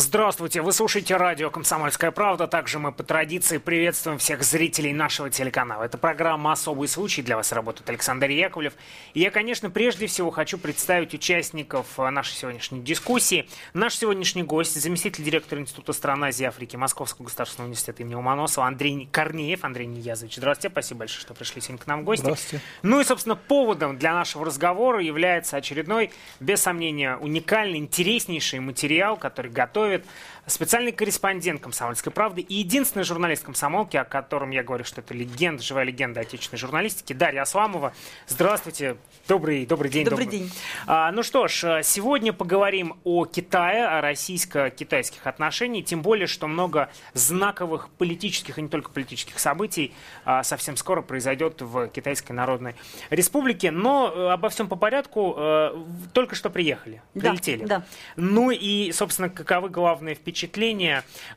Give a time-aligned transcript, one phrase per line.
[0.00, 2.46] Здравствуйте, вы слушаете радио «Комсомольская правда».
[2.46, 5.82] Также мы по традиции приветствуем всех зрителей нашего телеканала.
[5.82, 7.20] Это программа «Особый случай».
[7.20, 8.74] Для вас работает Александр Яковлев.
[9.14, 13.48] И я, конечно, прежде всего хочу представить участников э, нашей сегодняшней дискуссии.
[13.74, 18.68] Наш сегодняшний гость, заместитель директора Института стран Азии и Африки Московского государственного университета имени Ломоносова
[18.68, 19.64] Андрей Корнеев.
[19.64, 22.22] Андрей Ниязович, здравствуйте, спасибо большое, что пришли сегодня к нам в гости.
[22.22, 22.64] Здравствуйте.
[22.84, 29.50] Ну и, собственно, поводом для нашего разговора является очередной, без сомнения, уникальный, интереснейший материал, который
[29.50, 30.04] готовит готовит
[30.48, 35.62] специальный корреспондент «Комсомольской правды» и единственный журналист «Комсомолки», о котором я говорю, что это легенда,
[35.62, 37.92] живая легенда отечественной журналистики, Дарья Асламова.
[38.26, 40.04] Здравствуйте, добрый, добрый день.
[40.04, 40.40] Добрый, добрый.
[40.40, 40.52] день.
[40.86, 46.90] А, ну что ж, сегодня поговорим о Китае, о российско-китайских отношениях, тем более, что много
[47.12, 49.92] знаковых политических и не только политических событий
[50.24, 52.74] а, совсем скоро произойдет в Китайской Народной
[53.10, 53.70] Республике.
[53.70, 55.34] Но э, обо всем по порядку.
[55.36, 57.64] А, только что приехали, прилетели.
[57.64, 57.84] Да, да.
[58.16, 60.37] Ну и, собственно, каковы главные впечатления.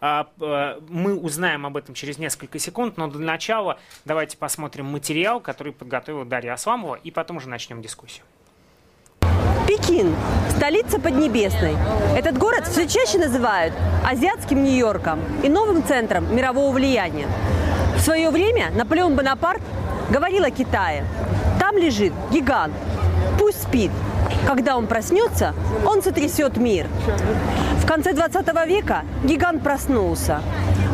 [0.01, 5.39] А, а, мы узнаем об этом через несколько секунд, но для начала давайте посмотрим материал,
[5.39, 8.23] который подготовила Дарья Асламова, и потом уже начнем дискуссию.
[9.67, 10.13] Пекин–
[10.49, 11.75] столица Поднебесной.
[12.17, 13.73] Этот город все чаще называют
[14.05, 17.27] азиатским Нью-Йорком и новым центром мирового влияния.
[17.95, 19.61] В свое время Наполеон Бонапарт
[20.09, 21.05] говорил о Китае.
[21.59, 22.73] Там лежит гигант.
[23.39, 23.91] Пусть спит.
[24.47, 25.53] Когда он проснется,
[25.85, 26.87] он сотрясет мир.
[27.81, 30.41] В конце 20 века гигант проснулся,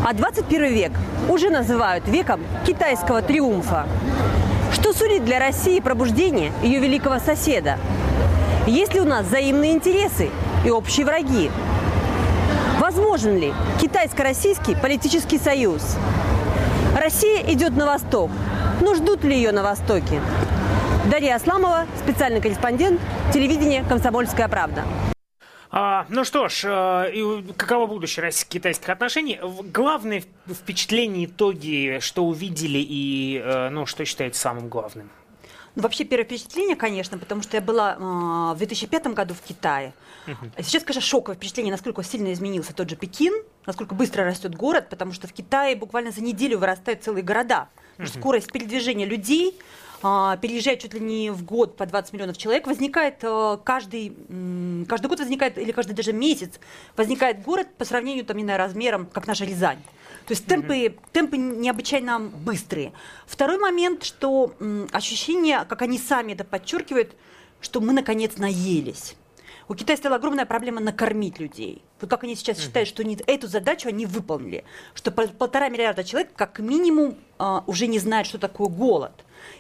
[0.05, 0.91] а 21 век
[1.29, 3.85] уже называют веком китайского триумфа.
[4.73, 7.77] Что сулит для России пробуждение ее великого соседа?
[8.67, 10.29] Есть ли у нас взаимные интересы
[10.65, 11.49] и общие враги?
[12.79, 15.95] Возможен ли китайско-российский политический союз?
[16.95, 18.29] Россия идет на восток,
[18.81, 20.19] но ждут ли ее на востоке?
[21.09, 22.99] Дарья Асламова, специальный корреспондент,
[23.33, 24.83] телевидение «Комсомольская правда».
[25.71, 29.39] А, ну что ж, э, каково будущее российско-китайских отношений?
[29.71, 35.09] Главное впечатление, итоги, что увидели и э, ну, что считаете самым главным?
[35.75, 39.93] Ну, вообще, первое впечатление, конечно, потому что я была э, в 2005 году в Китае.
[40.25, 40.61] Uh-huh.
[40.61, 43.33] Сейчас, конечно, шоковое впечатление, насколько сильно изменился тот же Пекин,
[43.65, 47.69] насколько быстро растет город, потому что в Китае буквально за неделю вырастают целые города.
[47.97, 48.07] Uh-huh.
[48.07, 53.15] Скорость передвижения людей а, переезжает чуть ли не в год по 20 миллионов человек, возникает
[53.23, 54.15] э, каждый,
[54.87, 56.59] каждый год возникает, или каждый даже месяц,
[56.95, 59.79] возникает город по сравнению, там, не знаю, размером, как наша Рязань.
[60.27, 60.99] То есть темпы, mm-hmm.
[61.13, 62.91] темпы необычайно быстрые.
[63.25, 64.53] Второй момент, что
[64.91, 67.15] ощущение, как они сами это подчеркивают,
[67.61, 69.15] что мы наконец наелись.
[69.69, 71.81] У Китая стала огромная проблема накормить людей.
[71.99, 74.63] Вот как они сейчас считают, что они, эту задачу они выполнили,
[74.93, 79.11] что полтора миллиарда человек как минимум а, уже не знают, что такое голод.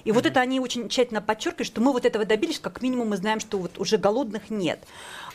[0.05, 3.17] И вот это они очень тщательно подчеркивают, что мы вот этого добились, как минимум мы
[3.17, 4.79] знаем, что вот уже голодных нет.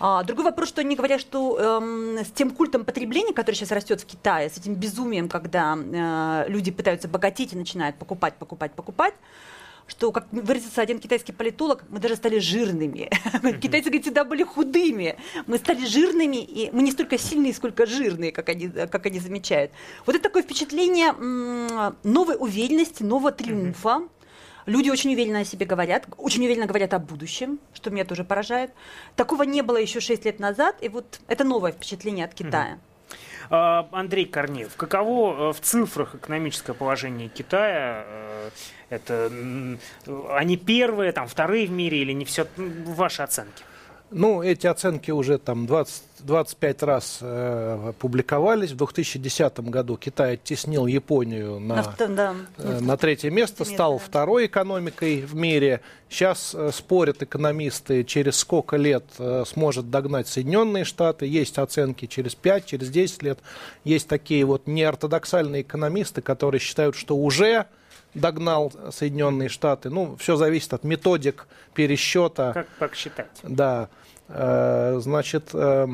[0.00, 4.00] А, другой вопрос, что они говорят, что эм, с тем культом потребления, который сейчас растет
[4.00, 9.14] в Китае, с этим безумием, когда э, люди пытаются богатеть и начинают покупать, покупать, покупать,
[9.87, 13.10] что, как выразился один китайский политолог, мы даже стали жирными.
[13.60, 15.16] Китайцы, говорят, всегда были худыми.
[15.47, 19.70] Мы стали жирными, и мы не столько сильные, сколько жирные, как они, как они замечают.
[20.06, 21.12] Вот это такое впечатление
[22.03, 24.03] новой уверенности, нового триумфа.
[24.66, 28.70] Люди очень уверенно о себе говорят, очень уверенно говорят о будущем, что меня тоже поражает.
[29.16, 32.78] Такого не было еще 6 лет назад, и вот это новое впечатление от Китая.
[33.50, 38.06] А, Андрей Корнеев, каково э, в цифрах экономическое положение Китая?
[38.92, 39.32] Это
[40.32, 42.47] они первые, там вторые в мире или не все?
[42.58, 43.64] Ваши оценки?
[44.10, 48.72] Ну, эти оценки уже там 20, 25 раз э, публиковались.
[48.72, 54.04] В 2010 году Китай оттеснил Японию на, на, да, э, на третье место, стал да.
[54.04, 55.81] второй экономикой в мире.
[56.10, 61.25] Сейчас э, спорят экономисты, через сколько лет э, сможет догнать Соединенные Штаты.
[61.25, 63.38] Есть оценки через 5, через 10 лет.
[63.84, 67.64] Есть такие вот неортодоксальные экономисты, которые считают, что уже
[68.14, 69.90] догнал Соединенные Штаты.
[69.90, 72.52] Ну, все зависит от методик пересчета.
[72.52, 73.31] Как, как считать?
[73.42, 73.88] Да.
[74.28, 75.88] Э, значит, э,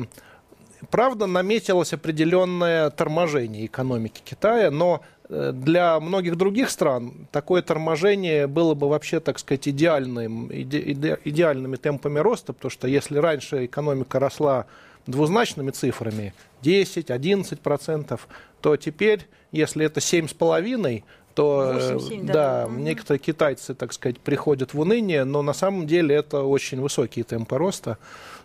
[0.89, 8.73] правда, наметилось определенное торможение экономики Китая, но э, для многих других стран такое торможение было
[8.73, 14.65] бы вообще, так сказать, идеальным, иде, идеальными темпами роста, потому что если раньше экономика росла
[15.07, 18.19] двузначными цифрами, 10-11%,
[18.61, 21.03] то теперь, если это 7,5%,
[21.39, 22.75] то 8, да, да, угу.
[22.79, 27.57] некоторые китайцы, так сказать, приходят в уныние, но на самом деле это очень высокие темпы
[27.57, 27.97] роста.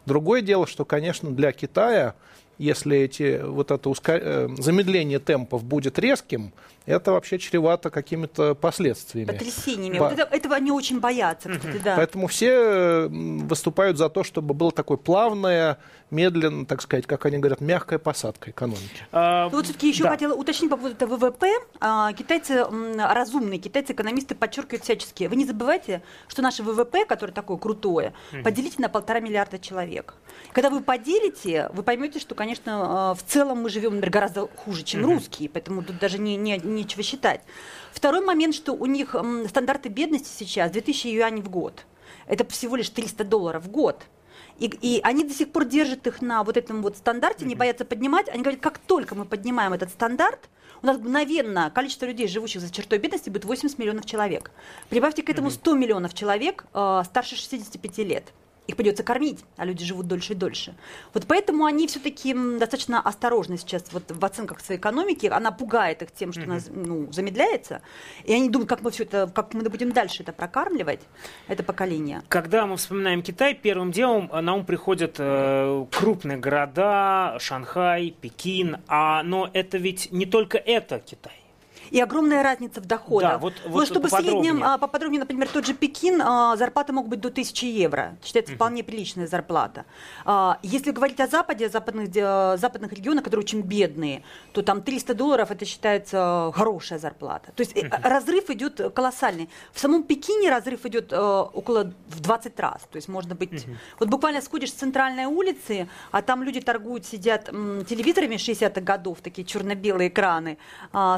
[0.06, 2.14] Другое дело, что, конечно, для Китая,
[2.56, 4.20] если эти, вот это ускор...
[4.22, 6.52] Э, замедление темпов будет резким,
[6.86, 9.26] это вообще чревато какими-то последствиями.
[9.28, 9.98] Потрясениями.
[9.98, 11.96] По- Вот это- этого они очень боятся, кстати, да.
[11.96, 15.78] Поэтому все выступают за то, чтобы было такое плавное,
[16.10, 19.04] медленно, так сказать, как они говорят, мягкая посадка экономики.
[19.10, 20.10] А, Ну, вот все-таки еще да.
[20.10, 21.48] хотела уточнить по поводу этого ВВП.
[21.80, 22.64] А, Китайцы
[22.98, 25.24] разумные, китайцы-экономисты подчеркивают всячески.
[25.24, 28.12] Вы не забывайте, что наше ВВП, которое такое крутое,
[28.44, 30.14] поделите на полтора миллиарда человек.
[30.52, 34.82] Когда вы поделите, вы поймете, что, конечно, а, в целом мы живем, например, гораздо хуже,
[34.84, 37.40] чем русские, поэтому тут даже не, не- нечего считать.
[37.92, 39.14] Второй момент, что у них
[39.48, 41.86] стандарты бедности сейчас 2000 юаней в год.
[42.26, 44.02] Это всего лишь 300 долларов в год.
[44.58, 47.84] И, и они до сих пор держат их на вот этом вот стандарте, не боятся
[47.84, 48.28] поднимать.
[48.28, 50.48] Они говорят, как только мы поднимаем этот стандарт,
[50.82, 54.50] у нас мгновенно количество людей, живущих за чертой бедности, будет 80 миллионов человек.
[54.90, 58.24] Прибавьте к этому 100 миллионов человек э, старше 65 лет.
[58.66, 60.74] Их придется кормить, а люди живут дольше и дольше.
[61.12, 65.26] Вот поэтому они все-таки достаточно осторожны сейчас вот в оценках своей экономики.
[65.26, 67.82] Она пугает их тем, что она ну, замедляется.
[68.24, 71.00] И они думают, как мы все это, как мы будем дальше это прокармливать,
[71.46, 72.22] это поколение.
[72.28, 78.78] Когда мы вспоминаем Китай, первым делом э, на ум приходят э, крупные города, Шанхай, Пекин,
[78.88, 81.43] а, но это ведь не только это Китай.
[81.94, 83.30] И огромная разница в доходах.
[83.32, 86.92] Да, вот- Ну, вот чтобы в среднем, а, поподробнее, например, тот же Пекин, а, зарплаты
[86.92, 88.16] могут быть до 1000 евро.
[88.24, 89.84] Считается вполне приличная зарплата.
[90.24, 92.08] А, Если говорить о Западе, о западных,
[92.58, 97.52] западных регионах, которые очень бедные, то там 300 долларов это считается хорошая зарплата.
[97.54, 99.48] То есть э, разрыв идет колоссальный.
[99.72, 102.82] В самом Пекине разрыв идет э, около в 20 раз.
[102.90, 103.66] То есть можно быть...
[104.00, 107.44] Вот буквально сходишь с центральной улицы, а там люди торгуют, сидят
[107.88, 110.58] телевизорами 60-х годов, такие черно-белые экраны,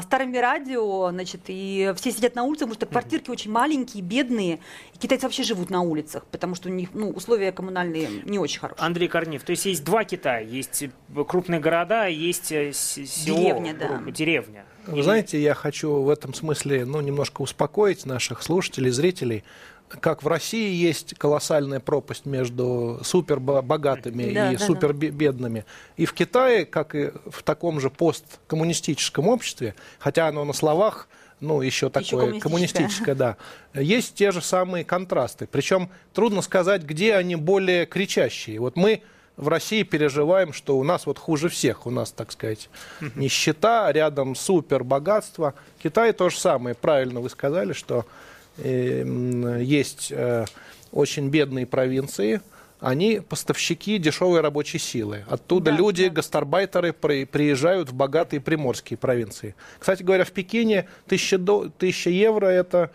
[0.01, 0.66] старыми радио,
[1.11, 4.59] значит, и все сидят на улице, потому что квартирки очень маленькие, бедные.
[4.93, 8.59] И китайцы вообще живут на улицах, потому что у них ну, условия коммунальные не очень
[8.59, 8.85] хорошие.
[8.85, 10.89] Андрей Корнев, то есть есть два Китая, есть э,
[11.27, 14.11] крупные города, есть э, село, Деревня, да.
[14.11, 14.65] деревня.
[14.85, 19.43] Вы И- знаете, я хочу в этом смысле ну, немножко успокоить наших слушателей, зрителей.
[19.87, 24.65] Как в России есть колоссальная пропасть между супербогатыми Да, и да, да.
[24.65, 25.65] супербедными.
[25.95, 31.07] И в Китае, как и в таком же посткоммунистическом обществе, хотя оно на словах
[31.39, 32.41] ну, еще такое коммунистическое.
[32.41, 33.37] коммунистическое, да,
[33.73, 35.47] есть те же самые контрасты.
[35.47, 38.59] Причем трудно сказать, где они более кричащие.
[38.59, 39.03] Вот мы
[39.37, 41.85] в России переживаем, что у нас вот хуже всех.
[41.85, 42.69] У нас, так сказать,
[43.15, 45.53] нищета, рядом супер богатство.
[45.81, 46.75] Китай то же самое.
[46.75, 48.05] Правильно вы сказали, что
[48.57, 50.45] есть э,
[50.91, 52.41] очень бедные провинции,
[52.79, 55.25] они поставщики дешевой рабочей силы.
[55.27, 56.13] Оттуда Да, люди, да.
[56.15, 59.55] гастарбайтеры при- приезжают в богатые приморские провинции.
[59.79, 62.91] Кстати говоря, в Пекине 1000, до- 1000 евро это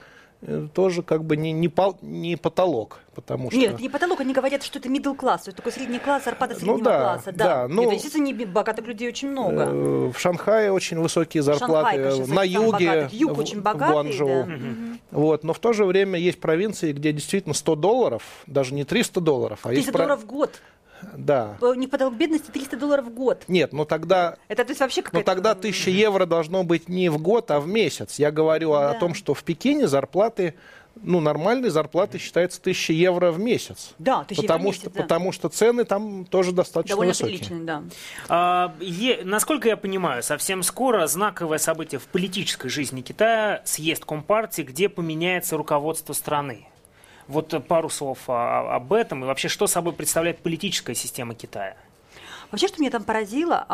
[0.75, 3.59] тоже как бы не, не, пол- не потолок, потому что...
[3.59, 6.25] Нет, это не потолок, они говорят, что это middle класс, то есть такой средний класс,
[6.25, 7.33] зарплата среднего Ну да, класса.
[7.33, 9.65] да, ну- Нет, естественно, не богатых людей очень много.
[9.69, 13.09] Э, В Шанхае очень высокие зарплаты, Шанхай, конечно, на самый юге.
[13.13, 14.29] Юг в- очень в богатый, Гуанчжоу.
[14.29, 14.45] да.
[14.47, 15.01] Мгм.
[15.13, 19.21] Вот, но в то же время есть провинции, где действительно 100 долларов, даже не 300
[19.21, 19.93] долларов, а 300 есть...
[19.93, 20.61] долларов в год.
[21.17, 21.57] Да.
[21.61, 23.45] У них потолок бедности 300 долларов в год.
[23.49, 25.27] Нет, ну тогда, Это то есть вообще ну какая-то...
[25.27, 28.19] тогда 1000 евро должно быть не в год, а в месяц.
[28.19, 28.99] Я говорю о, о Да.
[28.99, 30.55] том, что в Пекине зарплаты,
[31.03, 33.95] ну нормальные зарплаты считаются 1000 евро в месяц.
[33.99, 35.03] Да, 1000 евро в потому, месяц, что, да.
[35.03, 37.39] потому что цены там тоже достаточно Довольно высокие.
[37.39, 37.83] приличный, да.
[38.29, 44.63] А, е- насколько я понимаю, совсем скоро знаковое событие в политической жизни Китая– съезд Компартии,
[44.63, 46.67] где поменяется руководство страны.
[47.29, 51.77] Вот пару слов об этом и вообще, что собой представляет политическая система Китая.
[52.51, 53.67] Вообще, что меня там поразило,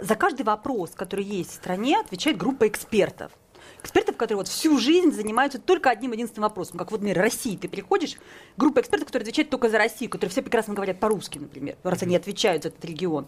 [0.00, 3.32] за каждый вопрос, который есть в стране, отвечает группа экспертов.
[3.80, 6.78] Экспертов, которые вот всю жизнь занимаются только одним единственным вопросом.
[6.78, 8.16] Как вот, например, России ты приходишь,
[8.56, 12.16] группа экспертов, которые отвечают только за Россию, которые все прекрасно говорят по-русски, например, раз они
[12.16, 13.26] отвечают за этот регион.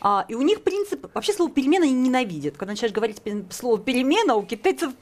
[0.00, 2.56] А, и у них принцип, вообще слово перемена они ненавидят.
[2.56, 4.92] Когда начинаешь говорить слово перемена, у китайцев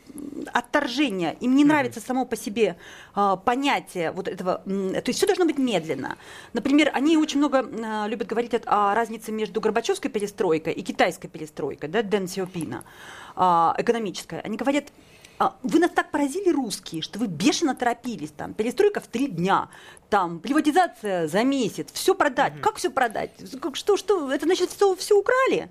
[0.53, 1.37] отторжение.
[1.41, 2.77] Им не нравится само по себе
[3.15, 4.63] а, понятие вот этого.
[4.65, 6.17] То есть все должно быть медленно.
[6.53, 11.89] Например, они очень много а, любят говорить о разнице между Горбачевской перестройкой и китайской перестройкой,
[11.89, 12.85] да, Дэн Сяопина,
[13.37, 14.41] а, экономическая.
[14.41, 14.74] Они говорят,
[15.39, 18.31] а, вы нас так поразили, русские, что вы бешено торопились.
[18.31, 19.69] Там, перестройка в три дня,
[20.09, 22.61] там, приватизация за месяц, все продать.
[22.61, 23.31] Как все продать?
[23.75, 25.71] Что, что, это значит, все, все украли?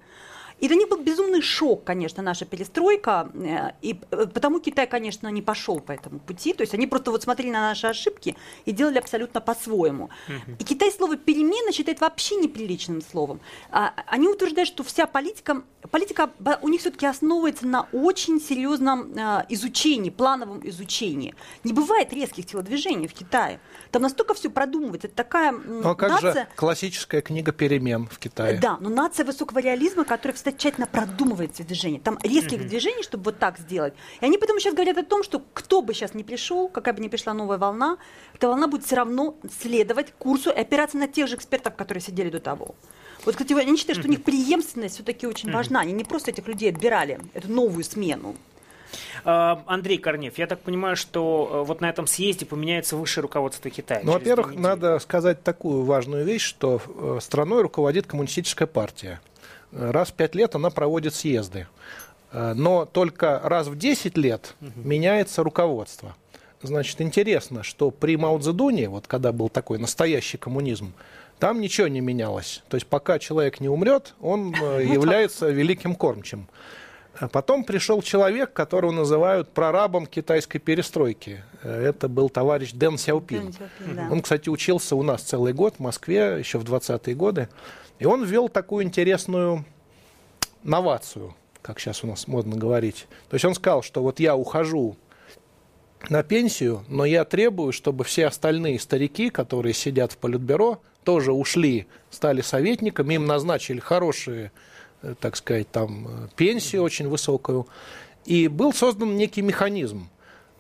[0.64, 3.30] И для них был безумный шок, конечно, наша перестройка.
[3.34, 6.54] э, И э, потому Китай, конечно, не пошел по этому пути.
[6.54, 10.10] То есть они просто вот смотрели на наши ошибки и делали абсолютно по-своему.
[10.60, 13.42] И Китай слово перемена считает вообще неприличным словом.
[13.72, 16.30] А, Они утверждают, что вся политика, политика
[16.62, 21.36] у них все-таки основывается на очень серьезном э, изучении, плановом изучении.
[21.66, 23.60] Не бывает резких телодвижений в Китае.
[23.92, 25.08] Там настолько все продумывается.
[25.08, 26.34] Это такая Ну а как нация...
[26.34, 28.60] же классическая книга перемен в Китае?
[28.60, 32.00] Да, но нация высокого реализма, которая всегда тщательно продумывает эти движения.
[32.00, 32.68] Там резких mm-hmm.
[32.68, 33.94] движений, чтобы вот так сделать.
[34.22, 37.02] И они потом сейчас говорят о том, что кто бы сейчас не пришел, какая бы
[37.02, 37.98] ни пришла новая волна,
[38.34, 42.30] эта волна будет все равно следовать курсу и опираться на тех же экспертов, которые сидели
[42.30, 42.76] до того.
[43.26, 45.80] Вот, кстати, они считают, что у них преемственность все-таки очень важна.
[45.80, 48.36] Они не просто этих людей отбирали, эту новую смену.
[49.24, 53.70] А, Андрей Корнев, я так понимаю, что э, вот на этом съезде поменяется высшее руководство
[53.70, 54.02] Китая.
[54.04, 59.22] Ну, во-первых, надо сказать такую важную вещь, что э, страной руководит коммунистическая партия.
[59.76, 61.68] Раз в пять лет она проводит съезды.
[62.32, 64.72] Э, но только раз в 10 лет угу.
[64.84, 66.16] меняется руководство.
[66.62, 70.94] Значит, интересно, что при Мао Цзэдуне, вот когда был такой настоящий коммунизм,
[71.40, 72.64] там ничего не менялось.
[72.70, 76.48] То есть пока человек не умрет, он ну является великим кормчим.
[77.20, 81.44] А потом пришел человек, которого называют прорабом китайской перестройки.
[81.62, 83.52] Это был товарищ Дэн Сяопин.
[83.52, 84.08] Дэн Сяопин да.
[84.12, 87.50] Он, кстати, учился у нас целый год в Москве, еще в 20-е годы.
[88.04, 89.66] И он ввел такую интересную
[90.64, 93.08] новацию, как сейчас у нас модно говорить.
[93.30, 94.96] То есть он сказал, что вот я ухожу
[96.10, 101.88] на пенсию, но я требую, чтобы все остальные старики, которые сидят в политбюро, тоже ушли,
[102.12, 104.52] стали советниками, им назначили хорошие
[105.04, 107.68] Э, так сказать, там, э, пенсию очень высокую.
[108.26, 110.10] И был создан некий механизм.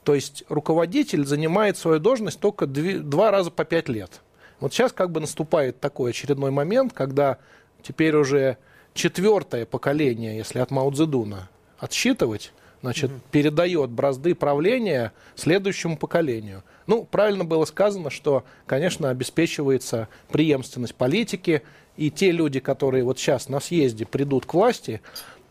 [0.03, 4.21] То есть руководитель занимает свою должность только два раза по пять лет.
[4.63, 7.37] Вот сейчас как бы наступает такой очередной момент, когда
[7.81, 8.57] теперь уже
[8.93, 13.19] четвертое поколение, если от Мао Цзэдуна отсчитывать, значит, угу.
[13.29, 16.63] передает бразды правления следующему поколению.
[16.87, 21.63] Ну, правильно было сказано, что, конечно, обеспечивается преемственность политики,
[21.97, 25.01] и те люди, которые вот сейчас на съезде придут к власти,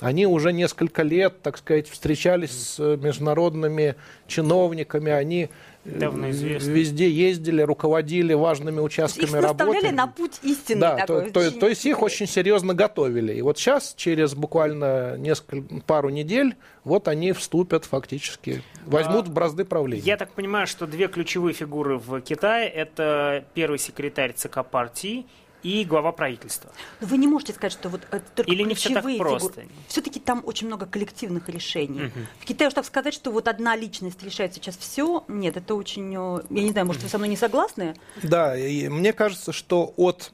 [0.02, 3.94] они уже несколько лет, так сказать, встречались с международными
[4.26, 5.48] чиновниками, они
[5.84, 9.86] э, Давно везде ездили, руководили важными участками их работы.
[9.86, 10.80] Их на путь истины.
[10.80, 13.32] Да, такой, то, то, то есть их очень серьезно готовили.
[13.34, 19.64] И вот сейчас, через буквально несколько, пару недель, вот они вступят фактически, возьмут а, бразды
[19.64, 20.02] правления.
[20.02, 25.26] Я так понимаю, что две ключевые фигуры в Китае– это первый секретарь ЦК партии
[25.62, 26.70] и глава правительства.
[27.00, 29.64] Но вы не можете сказать, что вот это только Или не все так просто?
[29.88, 32.06] Все-таки там очень много коллективных решений.
[32.06, 32.20] Угу.
[32.40, 36.14] В Китае уж так сказать, что вот одна личность решает сейчас все, нет, это очень...
[36.14, 37.94] Э, я не знаю, может, вы со мной не согласны?
[38.22, 40.32] Да, и мне кажется, что от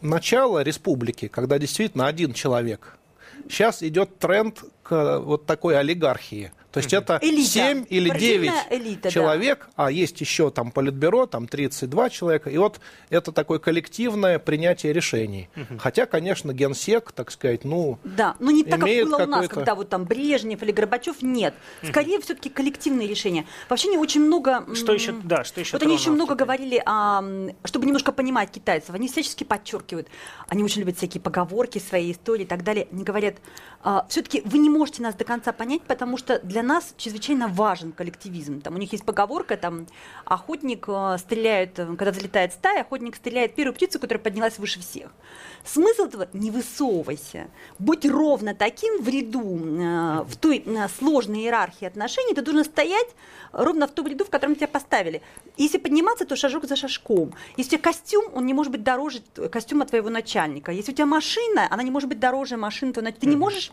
[0.00, 2.98] начала республики, когда действительно один человек,
[3.48, 7.48] сейчас идет тренд к вот такой олигархии– то есть это элита.
[7.48, 9.86] 7 или 9 элита, человек, да.
[9.86, 15.48] а есть еще там политбюро, там 32 человека, и вот это такое коллективное принятие решений.
[15.56, 15.78] Угу.
[15.78, 19.74] Хотя, конечно, генсек, так сказать, ну, Да, но не так, как было у нас, когда
[19.74, 21.54] вот там Брежнев или Горбачев, нет.
[21.82, 22.24] Скорее, угу.
[22.24, 23.46] все-таки коллективные решения.
[23.70, 24.66] Вообще не очень много...
[24.74, 27.24] Что еще, да, что еще Вот они очень много говорили, а,
[27.64, 30.08] чтобы немножко понимать китайцев, они всячески подчеркивают,
[30.48, 32.86] они очень любят всякие поговорки, свои истории и так далее.
[32.92, 33.36] Они говорят,
[33.82, 37.92] а, все-таки вы не можете нас до конца понять, потому что для нас чрезвычайно важен
[37.92, 38.60] коллективизм.
[38.60, 39.86] Там у них есть поговорка, там
[40.24, 45.10] охотник э, стреляет, э, когда залетает стая, охотник стреляет первую птицу, которая поднялась выше всех.
[45.64, 47.48] Смысл этого– не высовывайся.
[47.78, 50.64] Будь ровно таким в ряду, э, в той
[50.98, 53.08] сложной иерархии отношений, ты должен стоять
[53.52, 55.22] ровно в том ряду, в котором тебя поставили.
[55.56, 57.32] Если подниматься, то шажок за шажком.
[57.56, 60.72] Если у тебя костюм, он не может быть дороже костюма твоего начальника.
[60.72, 63.20] Если у тебя машина, она не может быть дороже машины твоего начальника.
[63.20, 63.72] Ты не можешь,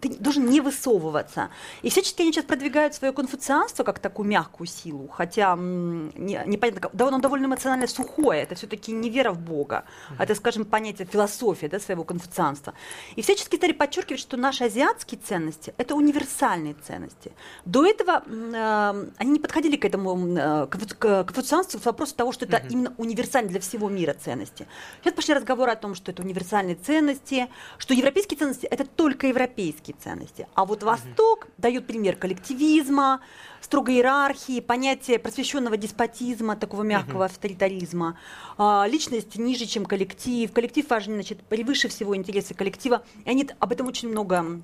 [0.00, 1.50] ты должен не высовываться.
[1.82, 7.06] И всячески они сейчас продвигают свое конфуцианство как такую мягкую силу, хотя не, непонятно, да,
[7.06, 9.84] оно довольно эмоционально сухое, это все-таки не вера в Бога,
[10.18, 12.74] а это, скажем, понятие философия да, своего конфуцианства.
[13.14, 17.30] И всячески стали подчеркивать, что наши азиатские ценности– это универсальные ценности.
[17.64, 22.44] До этого э, они не подходили к этому э, к конфуцианству с вопросом того, что
[22.44, 24.66] это uh именно универсальные для всего мира ценности.
[25.00, 27.48] Сейчас пошли разговоры о том, что это универсальные ценности,
[27.78, 33.20] что европейские ценности– это только европейские ценности, а вот Восток дает пример коллективизма,
[33.60, 38.18] строгой иерархии, понятие просвещенного деспотизма, такого мягкого авторитаризма,
[38.58, 43.04] а, личность ниже, чем коллектив, коллектив важен, значит, превыше всего интересы коллектива.
[43.24, 44.62] И они об этом очень много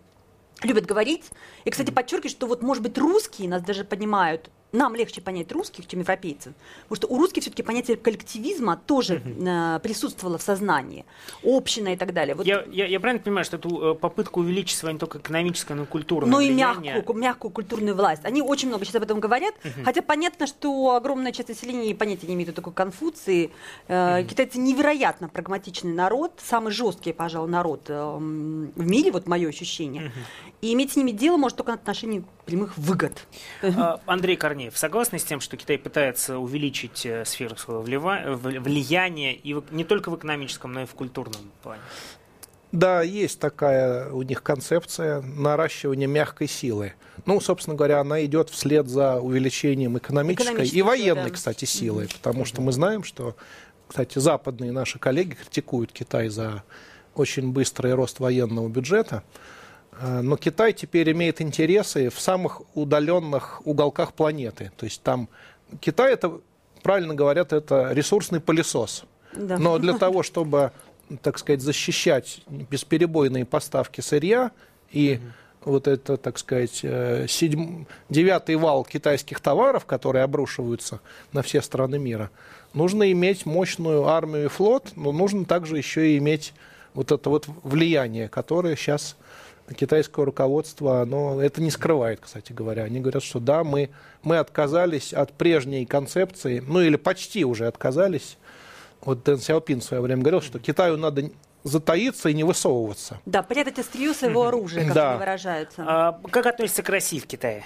[0.62, 1.31] любят говорить.
[1.64, 5.87] И, кстати, подчеркиваю, что вот, может быть, русские нас даже понимают нам легче понять русских,
[5.87, 9.81] чем европейцев, потому что у русских все-таки понятие коллективизма тоже uh-huh.
[9.81, 11.05] присутствовало в сознании,
[11.43, 12.35] община и так далее.
[12.35, 12.47] Вот.
[12.47, 15.87] Я, я, я правильно понимаю, что эту э, попытку увеличивать не только экономическое, но и
[15.87, 18.25] культурное Но и мягкую, мягкую культурную власть.
[18.25, 19.85] Они очень много сейчас об этом говорят, uh-huh.
[19.85, 23.50] хотя понятно, что огромная часть населения понятия не имеет о такой Конфуции.
[23.89, 24.25] Uh-huh.
[24.25, 30.05] Китайцы невероятно прагматичный народ, самый жесткий, пожалуй, народ в мире, вот мое ощущение.
[30.05, 30.11] Uh-huh.
[30.62, 33.27] И иметь с ними дело может только на отношении прямых выгод.
[33.62, 39.57] А, Андрей Корнеев, согласны с тем, что Китай пытается увеличить э, сферу своего влияния и
[39.71, 41.83] не только в экономическом, но и в культурном плане?
[42.73, 46.95] Да, есть такая у них концепция наращивания мягкой силы.
[47.26, 51.31] Ну, собственно говоря, она идет вслед за увеличением экономической, экономической и военной, да.
[51.31, 53.37] кстати, силы, потому что мы знаем, что,
[53.88, 56.62] кстати, западные наши коллеги критикуют Китай за
[57.14, 59.25] очень быстрый рост военного бюджета.
[60.00, 64.73] Э, но Китай теперь имеет интересы в самых удаленных уголках планеты.
[64.76, 65.28] То есть там
[65.80, 66.40] Китай, это,
[66.83, 69.04] правильно говорят, это ресурсный пылесос.
[69.35, 69.59] Да.
[69.59, 70.73] Но для того, чтобы,
[71.23, 74.50] так сказать, защищать бесперебойные поставки сырья
[74.90, 75.21] и
[75.62, 75.73] угу.
[75.73, 77.87] вот это, так сказать, э, седьм...
[78.09, 81.00] девятый вал китайских товаров, которые обрушиваются
[81.33, 82.30] на все страны мира,
[82.73, 86.54] нужно иметь мощную армию и флот, но нужно также еще и иметь
[86.95, 89.16] вот это вот влияние, которое сейчас
[89.75, 92.85] китайское руководство, оно это не скрывает, кстати говоря.
[92.85, 93.91] Они говорят, что да, мы,
[94.23, 98.37] мы отказались от прежней концепции, ну или почти уже отказались.
[99.03, 101.31] Вот Дэн Сяопин в свое время говорил, что Китаю надо
[101.62, 103.21] затаиться и не высовываться.
[103.27, 105.11] Да, прятать острие своего оружия, как да.
[105.11, 105.85] они выражаются.
[105.87, 107.65] А, как относится к России в Китае?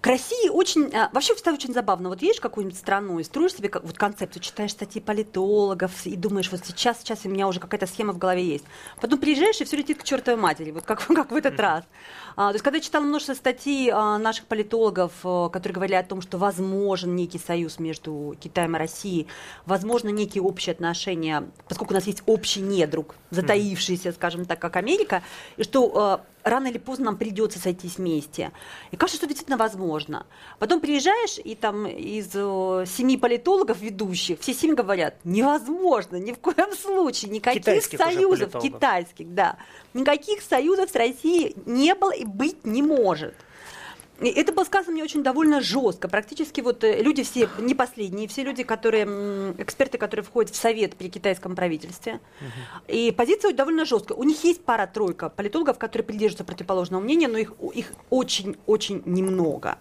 [0.00, 0.90] К России очень...
[0.94, 2.08] А, вообще, кстати, очень забавно.
[2.08, 6.50] Вот едешь в какую-нибудь страну и строишь себе вот концепцию, читаешь статьи политологов и думаешь,
[6.50, 8.64] вот сейчас, сейчас у меня уже какая-то схема в голове есть.
[8.98, 11.84] Потом приезжаешь, и все летит к чертовой матери, вот как, как в этот раз.
[12.34, 16.02] А, то есть, когда я читала множество статей а, наших политологов, а, которые говорили о
[16.02, 19.26] том, что возможен некий союз между Китаем и Россией,
[19.66, 25.22] возможно, некие общие отношения, поскольку у нас есть общий недруг, затаившийся, скажем так, как Америка,
[25.58, 28.52] и что а, рано или поздно нам придется сойтись вместе.
[28.90, 30.26] И кажется, что действительно возможно.
[30.58, 36.38] Потом приезжаешь, и там из э, семи политологов ведущих, все семь говорят, невозможно, ни в
[36.38, 39.56] коем случае, никаких китайских союзов, китайских, да,
[39.94, 43.34] никаких союзов с Россией не было и быть не может.
[44.20, 46.08] Это было сказано мне очень довольно жестко.
[46.08, 49.04] Практически вот э, люди все, не последние, все люди, которые,
[49.58, 52.20] эксперты, которые входят в совет при китайском правительстве.
[52.40, 52.94] Угу.
[52.94, 54.18] И позиция довольно жесткая.
[54.18, 59.78] У них есть пара-тройка политологов, которые придерживаются противоположного мнения, но их, их очень-очень немного.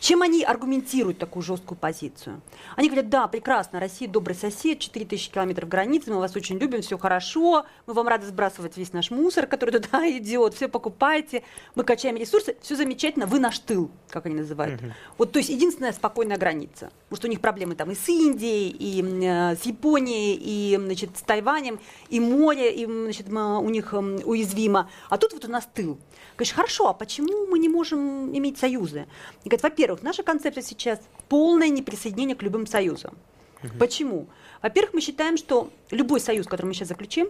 [0.00, 2.40] Чем они аргументируют такую жесткую позицию?
[2.76, 6.98] Они говорят, да, прекрасно, Россия добрый сосед, 4000 километров границы, мы вас очень любим, все
[6.98, 11.42] хорошо, мы вам рады сбрасывать весь наш мусор, который туда идет, все покупайте,
[11.74, 14.80] мы качаем ресурсы, все замечательно, вы наш тыл, как они называют.
[14.80, 14.92] Угу.
[15.18, 16.90] Вот, то есть единственная спокойная граница.
[17.08, 21.16] Потому что у них проблемы там и с Индией, и э, с Японией, и значит,
[21.16, 24.90] с Тайванем, и море, и значит, у них уязвимо.
[25.08, 25.98] А тут вот у нас тыл.
[26.36, 29.06] Говоришь, хорошо, а почему мы не можем иметь союзы?
[29.42, 33.16] И говорят, во-первых, наша концепция сейчас полное неприсоединение к любым союзам.
[33.62, 33.78] Угу.
[33.78, 34.26] Почему?
[34.62, 37.28] Во-первых, мы считаем, что любой союз, который мы сейчас заключим,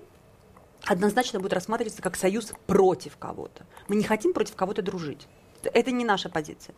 [0.84, 3.66] однозначно будет рассматриваться как союз против кого-то.
[3.88, 5.26] Мы не хотим против кого-то дружить.
[5.62, 6.74] Это не наша позиция.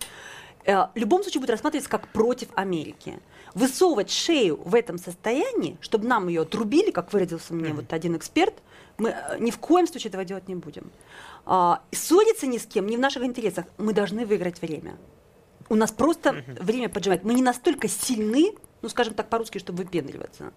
[0.65, 3.21] Э, в любом случае будет рассматриваться как против Америки.
[3.55, 7.75] Высовывать шею в этом состоянии, чтобы нам ее отрубили, как выразился мне mm-hmm.
[7.75, 8.55] вот один эксперт,
[8.99, 10.91] мы э, ни в коем случае этого делать не будем.
[11.47, 13.65] А, ссориться ни с кем не в наших интересах.
[13.79, 14.97] Мы должны выиграть время.
[15.71, 16.63] У нас просто uh-huh.
[16.63, 17.25] время поджимает.
[17.25, 18.53] Мы не настолько сильны,
[18.83, 20.53] ну, скажем так по-русски, чтобы выпендриваться.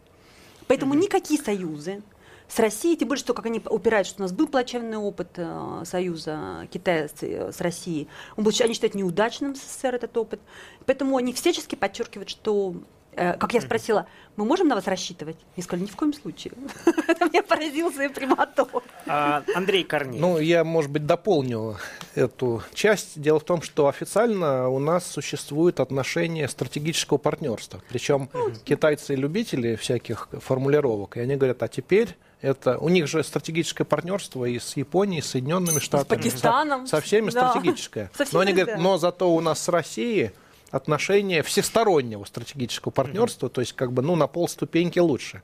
[0.67, 1.04] Поэтому uh-huh.
[1.04, 2.02] никакие союзы
[2.47, 5.84] с Россией, тем более, что как они упирают, что у нас был плачевный опыт э,
[5.86, 8.08] союза Китая с, э, с Россией.
[8.38, 10.41] Он был, они считают неудачным СССР этот опыт.
[10.86, 12.76] Поэтому они всячески подчеркивают, что
[13.15, 15.38] как я спросила, мы можем на вас рассчитывать?
[15.56, 16.54] Я сказала, ни в коем случае.
[17.08, 18.65] Это меня поразил своей прямотой.
[19.06, 20.21] А, Андрей Корнеев.
[20.21, 21.78] Ну, я, может быть, дополню
[22.15, 23.21] эту часть.
[23.21, 27.82] Дело в том, что официально у нас существует отношение стратегического партнерства.
[27.89, 28.30] Причем
[28.63, 34.43] китайцы любители всяких формулировок, и они говорят, а теперь это у них же стратегическое партнерство
[34.43, 36.19] и с Японией, и с Соединенными Штатами.
[36.19, 36.88] С Пакистаном.
[36.88, 37.49] Со, со всеми да.
[37.49, 38.12] стратегическое.
[38.17, 40.32] Со всеми, но они говорят, но зато у нас с Россией
[40.73, 43.53] отношения всестороннего стратегического партнерства, mm-hmm.
[43.53, 45.43] то есть как бы ну на полступеньки лучше.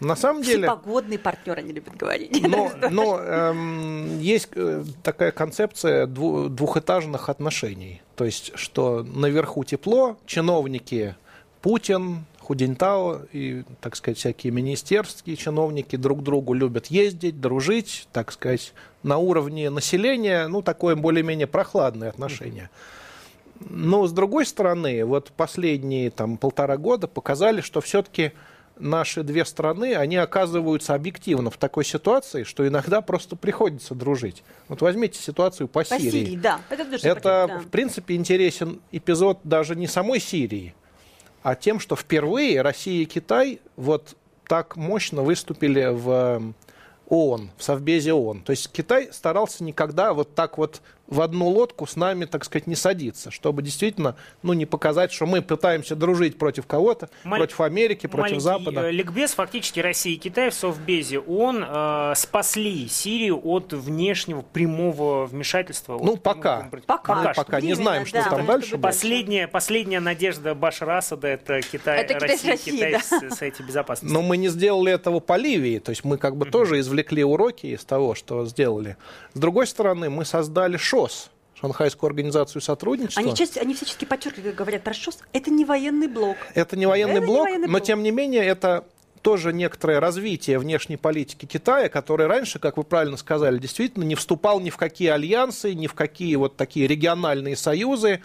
[0.00, 0.66] На самом деле...
[0.66, 2.42] Погодный партнер, они любят говорить.
[2.42, 8.02] Но, но эм, есть э, такая концепция дву, двухэтажных отношений.
[8.16, 11.14] То есть, что наверху тепло, чиновники
[11.60, 18.74] Путин, Худинтао и, так сказать, всякие министерские чиновники друг другу любят ездить, дружить, так сказать,
[19.04, 22.64] на уровне населения, ну, такое более-менее прохладное отношение.
[22.64, 23.01] Mm-hmm.
[23.68, 28.32] Но, с другой стороны, вот последние там, полтора года показали, что все-таки
[28.78, 34.42] наши две страны, они оказываются объективно в такой ситуации, что иногда просто приходится дружить.
[34.68, 36.10] Вот возьмите ситуацию по, по Сирии.
[36.10, 36.60] Сирии да.
[36.70, 37.58] Это, Это да.
[37.60, 40.74] в принципе, интересен эпизод даже не самой Сирии,
[41.42, 46.54] а тем, что впервые Россия и Китай вот так мощно выступили в
[47.08, 48.42] ООН, в Совбезе ООН.
[48.42, 50.80] То есть Китай старался никогда вот так вот
[51.12, 55.26] в одну лодку с нами, так сказать, не садиться, чтобы действительно, ну, не показать, что
[55.26, 57.40] мы пытаемся дружить против кого-то, Маль...
[57.40, 58.88] против Америки, против Запада.
[58.88, 65.26] Э, ликбез фактически Россия и Китай в Совбезе ООН э, спасли Сирию от внешнего прямого
[65.26, 65.98] вмешательства.
[66.02, 66.70] Ну, пока.
[66.86, 67.22] Пока.
[67.22, 68.78] Мы пока не знаем, что да, там дальше.
[68.78, 73.00] Последняя, последняя надежда Башара Асада это Китай, это Россия, Россия, Китай да.
[73.00, 74.18] с, с этой безопасностью.
[74.18, 76.50] Но мы не сделали этого по Ливии, то есть мы как бы mm-hmm.
[76.50, 78.96] тоже извлекли уроки из того, что сделали.
[79.34, 83.22] С другой стороны, мы создали ШОС, Шанхайскую организацию сотрудничества.
[83.22, 86.36] Они, часть, они всячески подчеркивают, говорят про ШОС, это не военный блок.
[86.54, 87.84] Это не военный, это блок, не военный но блок.
[87.84, 88.84] тем не менее это
[89.22, 94.58] тоже некоторое развитие внешней политики Китая, который раньше, как вы правильно сказали, действительно не вступал
[94.60, 98.20] ни в какие альянсы, ни в какие вот такие региональные союзы.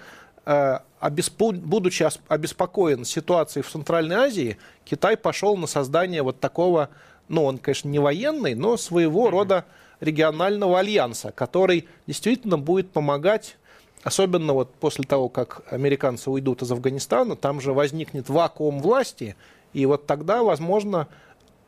[0.46, 6.90] Э, будучи обеспокоен ситуацией в Центральной Азии, Китай пошел на создание вот такого,
[7.28, 9.66] ну, он, конечно, не военный, но своего рода
[10.00, 13.58] регионального альянса, который действительно будет помогать
[14.04, 19.36] Особенно вот после того, как американцы уйдут из Афганистана, там же возникнет вакуум власти,
[19.74, 21.08] и вот тогда, возможно,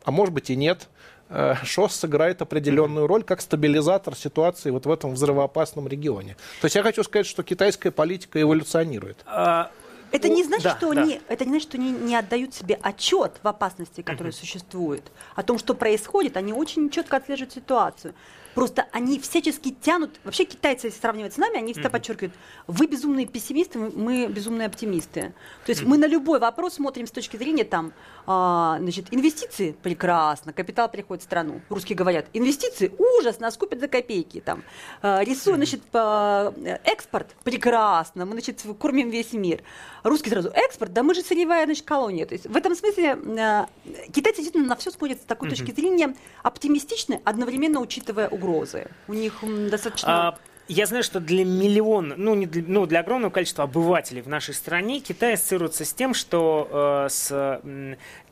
[0.04, 0.88] а может быть и нет,
[1.28, 6.36] э, ШОС сыграет определенную роль как стабилизатор ситуации вот в этом взрывоопасном регионе.
[6.60, 9.18] То есть я хочу сказать, что китайская политика эволюционирует.
[9.26, 9.70] А,
[10.12, 11.02] это не значит, да, что да.
[11.02, 15.02] они, это не значит, что они не отдают себе отчет в опасности, которая существует,
[15.34, 16.36] о том, что происходит.
[16.36, 18.14] Они очень четко отслеживают ситуацию.
[18.54, 20.18] Просто они всячески тянут.
[20.24, 21.92] Вообще китайцы, если сравнивать с нами, они всегда mm-hmm.
[21.92, 22.34] подчеркивают:
[22.66, 25.32] вы безумные пессимисты, мы безумные оптимисты.
[25.64, 25.86] То есть mm-hmm.
[25.86, 27.92] мы на любой вопрос смотрим с точки зрения там,
[28.32, 31.60] а, значит, инвестиции прекрасно, капитал приходит в страну.
[31.68, 34.40] Русские говорят: инвестиции ужас, нас купят за копейки.
[34.40, 34.62] Там
[35.02, 39.64] а, рисуют, значит, по, экспорт прекрасно, мы значит кормим весь мир.
[40.04, 42.24] Русские сразу экспорт, да мы же сырьевая значит колония.
[42.24, 43.68] То есть в этом смысле а,
[44.12, 45.50] китайцы действительно на все смотрят с такой mm-hmm.
[45.50, 46.14] точки зрения
[46.44, 48.86] оптимистично, одновременно учитывая угрозы.
[49.08, 50.28] У них достаточно...
[50.28, 50.38] А,
[50.72, 54.54] я знаю, что для миллиона, ну, не для, ну, для огромного количества обывателей в нашей
[54.54, 57.60] стране Китай ассоциируется с тем, что э, с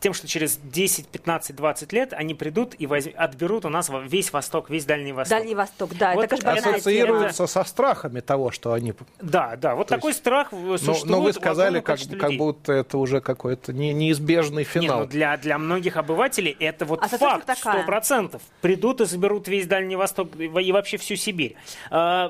[0.01, 3.11] тем, что через 10, 15, 20 лет они придут и возьм...
[3.17, 5.39] отберут у нас весь Восток, весь Дальний Восток.
[5.39, 6.15] Дальний Восток, да.
[6.15, 8.95] Вот это, конечно, ассоциируется со страхами того, что они...
[9.21, 10.21] Да, да, вот То такой есть...
[10.21, 11.05] страх существует.
[11.05, 14.99] Но, но вы сказали, как, как будто это уже какой-то не, неизбежный финал.
[14.99, 18.43] Не, ну для, для многих обывателей это вот а факт, сто процентов.
[18.61, 21.57] Придут и заберут весь Дальний Восток и вообще всю Сибирь.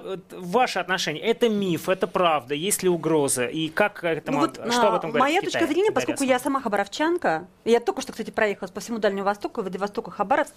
[0.04, 3.46] А, ваши отношения, это миф, это правда, есть ли угроза?
[3.46, 6.60] И как это, ну, вот, что об этом говорит Моя точка зрения, поскольку я сама
[6.60, 10.54] хабаровчанка, я только что, кстати, проехала по всему Дальнему Востоку, Владивостоку, Хабаровск.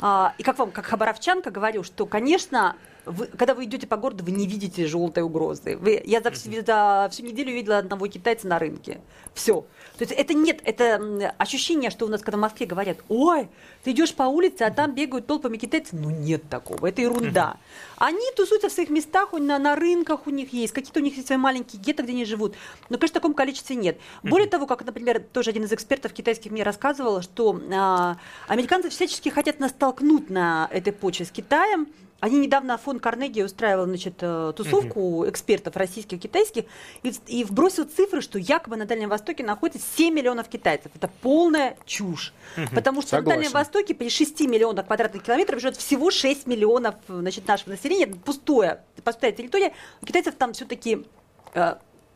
[0.00, 2.76] А, и как вам, как хабаровчанка, говорю, что, конечно,
[3.06, 5.76] вы, когда вы идете по городу, вы не видите желтой угрозы.
[5.76, 9.00] Вы, я за всю, за всю неделю видела одного китайца на рынке.
[9.34, 9.62] Все.
[9.98, 13.48] То есть это нет, это ощущение, что у нас, когда в Москве говорят, ой,
[13.82, 15.92] ты идешь по улице, а там бегают толпами китайцев.
[15.92, 17.58] Ну нет такого, это ерунда.
[17.96, 21.26] Они тусуются в своих местах, на, на рынках у них есть, какие-то у них есть
[21.26, 22.54] свои маленькие гетто, где они живут.
[22.88, 23.98] Но, конечно, в таком количестве нет.
[24.22, 28.16] Более того, как, например, тоже один из экспертов китайских мне рассказывал, что а,
[28.48, 31.88] американцы всячески хотят нас столкнуть на этой почве с Китаем,
[32.20, 35.30] они недавно фонд Карнеги устраивал значит, э, тусовку uh-huh.
[35.30, 36.64] экспертов российских и китайских
[37.02, 40.90] и, и вбросил цифры, что якобы на Дальнем Востоке находится 7 миллионов китайцев.
[40.94, 42.32] Это полная чушь.
[42.56, 42.74] Uh-huh.
[42.74, 43.28] Потому что Согласен.
[43.28, 48.04] на Дальнем Востоке при 6 миллионах квадратных километров живет всего 6 миллионов значит, нашего населения.
[48.04, 49.74] Это пустое, пустая территория.
[50.00, 51.04] У китайцев там все-таки
[51.52, 51.74] э,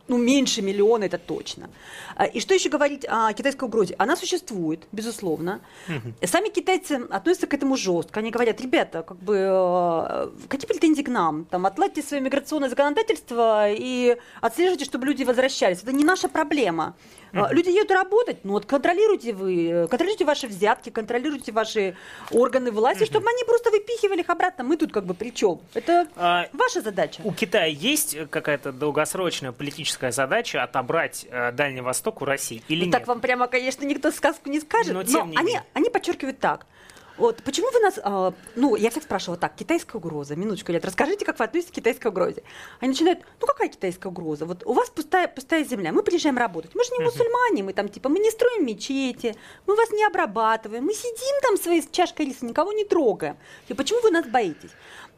[0.09, 1.69] ну, меньше миллиона, это точно.
[2.15, 3.95] А, и что еще говорить о китайской угрозе?
[3.97, 5.61] Она существует, безусловно.
[5.87, 6.27] Угу.
[6.27, 8.19] Сами китайцы относятся к этому жестко.
[8.19, 11.45] Они говорят, ребята, как бы, э, какие претензии к нам?
[11.45, 15.83] Там, отладьте свое миграционное законодательство и отслеживайте, чтобы люди возвращались.
[15.83, 16.95] Это не наша проблема.
[17.31, 17.53] Mm-hmm.
[17.53, 21.95] Люди едут работать, ну вот контролируйте вы, контролируйте ваши взятки, контролируйте ваши
[22.31, 23.05] органы власти, mm-hmm.
[23.05, 24.63] чтобы они просто выпихивали их обратно.
[24.63, 25.61] Мы тут как бы при чем?
[25.73, 27.21] Это а, ваша задача.
[27.23, 32.85] У Китая есть какая-то долгосрочная политическая задача отобрать э, Дальний Восток у России или ну,
[32.85, 32.93] нет?
[32.93, 36.65] Так вам прямо, конечно, никто сказку не скажет, но, но они, они подчеркивают так–
[37.19, 41.25] вот почему вы нас, э, ну, я всех спрашивала так, китайская угроза, минуточку, лет, расскажите,
[41.25, 42.43] как вы относитесь к китайской угрозе.
[42.79, 44.45] Они начинают, ну, какая китайская угроза?
[44.45, 47.89] Вот у вас пустая, пустая земля, мы приезжаем работать, мы же не мусульмане, мы там,
[47.89, 49.35] типа, мы не строим мечети,
[49.67, 53.37] мы вас не обрабатываем, мы сидим там своей чашкой риса, никого не трогаем.
[53.67, 54.71] И почему вы нас боитесь?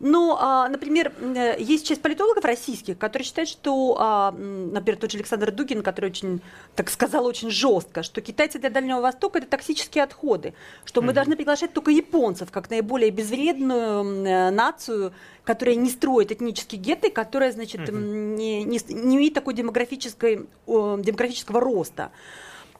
[0.03, 5.19] Но, а, например, э, есть часть политологов российских, которые считают, что, а, например, тот же
[5.19, 6.41] Александр Дугин, который очень,
[6.75, 11.35] так сказал, очень жестко, что китайцы для Дальнего Востока это токсические отходы, что мы должны
[11.35, 17.91] приглашать только японцев как наиболее безвредную э, нацию, которая не строит этнические гетты, которая, значит,
[17.91, 22.11] не, не, не имеет такой демографической, демографического роста.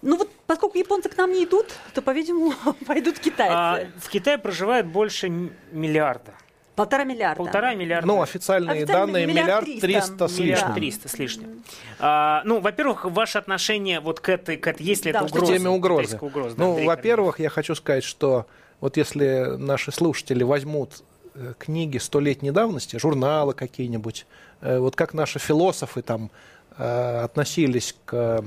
[0.02, 2.54] Ну вот, поскольку японцы к нам не идут, то, по-видимому,
[2.88, 3.54] пойдут китайцы.
[3.54, 5.30] А, в Китае проживает больше
[5.72, 6.34] миллиарда
[6.76, 7.44] Полтора миллиарда.
[7.44, 8.08] Полтора миллиарда.
[8.08, 10.28] Ну, официальные Официально данные миллиард миллиард триста.
[10.28, 10.76] с Миллиард лишним.
[10.76, 11.64] триста с лишним.
[12.00, 15.54] А, ну, во-первых, ваше отношение вот к этой, к этой есть ли Да, это угроза?
[15.54, 16.18] теме угрозы.
[16.22, 18.46] угроза, да, ну, Андрей во-первых, я хочу сказать, что
[18.80, 21.04] вот если наши слушатели возьмут
[21.36, 24.26] э, книги столетней давности, журналы какие-нибудь,
[24.62, 26.32] э, вот как наши философы там
[26.78, 28.44] э, относились к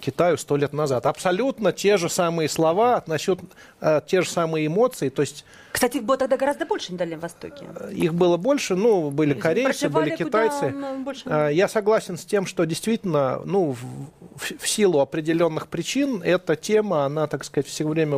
[0.00, 1.06] Китаю сто лет назад.
[1.06, 3.38] Абсолютно те же самые слова, относят,
[3.80, 5.08] э, те же самые эмоции.
[5.08, 7.64] То есть Кстати, их было тогда гораздо больше на Дальнем Востоке.
[7.80, 10.70] э, их было больше, ну, были корейцы, были китайцы.
[10.70, 11.22] ну, больше.
[11.26, 17.04] А, Я согласен с тем, что действительно, ну, в, в- силу определенных причин эта тема,
[17.04, 18.16] она, так сказать, все время,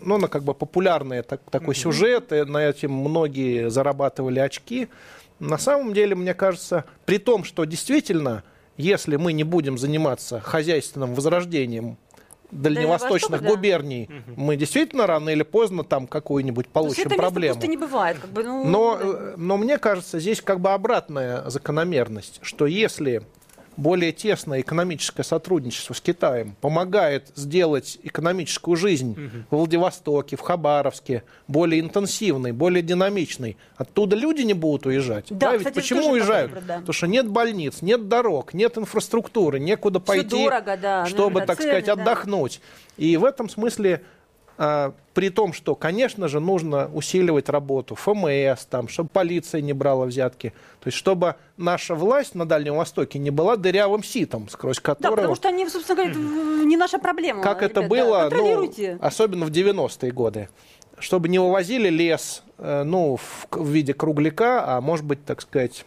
[0.00, 4.88] ну, она как бы популярная, так- такой сюжет, и на этом многие зарабатывали очки.
[5.38, 8.42] На самом деле, мне кажется, при том, что действительно,
[8.80, 11.98] если мы не будем заниматься хозяйственным возрождением
[12.50, 13.48] дальневосточных Востока, да.
[13.48, 17.54] губерний, мы действительно рано или поздно там какую-нибудь получим это проблему.
[17.54, 18.18] пусто не бывает.
[18.18, 19.04] Как бы, ну, Но, да.
[19.04, 23.22] э, но мне кажется, здесь как бы обратная закономерность, что если
[23.80, 29.16] более тесное экономическое сотрудничество с Китаем помогает сделать экономическую жизнь
[29.50, 35.26] в Владивостоке, в Хабаровске более интенсивной, более динамичной, оттуда люди не будут уезжать.
[35.30, 36.50] Да, ведь кстати, почему уезжают?
[36.50, 36.74] вопрос, да.
[36.78, 41.46] Потому что нет больниц, нет дорог, нет инфраструктуры, некуда Всё пойти, дорого, да, чтобы, наверное,
[41.46, 41.92] так сказать, да.
[41.94, 42.60] отдохнуть.
[42.98, 44.02] И в этом смысле
[45.14, 50.52] при том, что, конечно же, нужно усиливать работу ФМС, там, чтобы полиция не брала взятки.
[50.80, 55.16] То есть, чтобы наша власть на Дальнем Востоке не была дырявым ситом, сквозь Да, которого...
[55.16, 57.42] потому что они, собственно говоря, не наша проблема.
[57.42, 58.04] как это ребят, да.
[58.04, 58.98] было, ну, Контролируйте.
[59.00, 60.50] особенно в 90-е годы.
[60.98, 65.86] Чтобы не вывозили лес э, ну, в, в виде кругляка, а может быть, так сказать,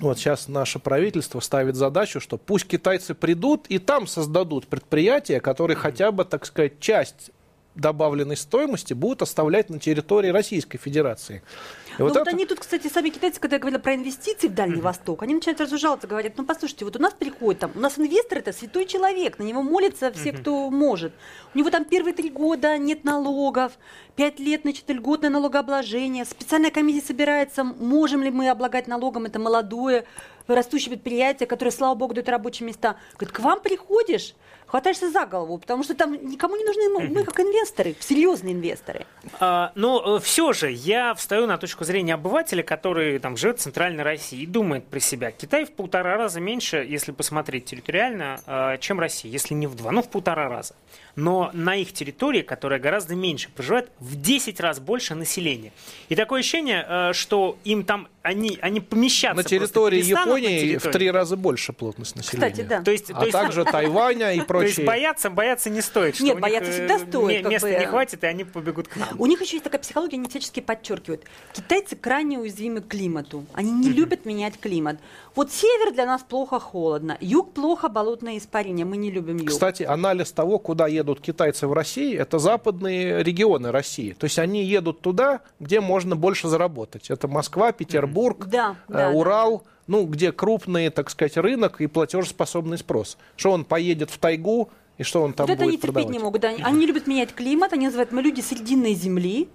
[0.00, 5.76] вот сейчас наше правительство ставит задачу, что пусть китайцы придут и там создадут предприятия, которые
[5.76, 7.30] хотя бы, так сказать, часть
[7.74, 11.42] добавленной стоимости будут оставлять на территории Российской Федерации.
[11.88, 14.54] И Ну вот вот это- они тут, кстати, сами китайцы, когда говорили про инвестиции в
[14.54, 17.98] Дальний Восток, они начинают разужаться, говорят, ну послушайте, вот у нас приходит там, у нас
[17.98, 21.12] инвестор это святой человек, на него молятся все, кто может.
[21.54, 23.72] У него там первые три года нет налогов,
[24.16, 30.04] пять лет, значит, льготное налогообложение, специальная комиссия собирается, можем ли мы облагать налогом это молодое,
[30.46, 32.96] растущее предприятие, которое, слава богу, дает рабочие места.
[33.14, 34.34] Говорит, к вам приходишь,
[34.72, 39.04] хватаешься за голову, потому что там никому не нужны мы, мы как инвесторы, серьезные инвесторы.
[39.38, 44.02] А, но все же я встаю на точку зрения обывателя, который там живет в Центральной
[44.02, 45.30] России и думает про себя.
[45.30, 49.90] Китай в полтора раза меньше, если посмотреть территориально, а, чем Россия, если не в два,
[49.90, 50.74] ну в полтора раза.
[51.16, 55.72] Но на их территории, которая гораздо меньше, проживает в 10 раз больше населения.
[56.08, 60.56] И такое ощущение, а, что им там они, они помещаться на территории перестанут на Японии
[60.58, 60.92] в территории.
[60.92, 62.50] три раза больше плотность населения.
[62.50, 62.82] Кстати, да.
[62.82, 64.68] То есть, А то есть- также Тайваня и То прочие.
[64.68, 66.14] есть бояться, бояться не стоит.
[66.16, 67.74] Что Нет, бояться э, всегда стоит, Места бы.
[67.78, 69.08] не хватит, и они побегут к нам.
[69.18, 71.24] У них еще есть такая психология, они всячески подчеркивают.
[71.52, 73.44] Китайцы крайне уязвимы к климату.
[73.54, 74.98] Они не любят менять климат.
[75.34, 78.84] Вот север для нас плохо холодно, юг плохо болотное испарение.
[78.84, 79.48] Мы не любим юг.
[79.48, 84.12] Кстати, анализ того, куда едут китайцы в России, это западные регионы России.
[84.12, 87.10] То есть они едут туда, где можно больше заработать.
[87.10, 88.11] Это Москва, Петербург,
[88.46, 93.18] Да, э, да, Урал, ну, где крупный, так сказать, рынок и платежеспособный спрос.
[93.36, 96.12] Что он поедет в тайгу и что он там вот это они будет терпеть продавать?
[96.12, 96.44] не могут.
[96.44, 99.48] Они, они не любят менять климат, они называют мы люди срединной земли.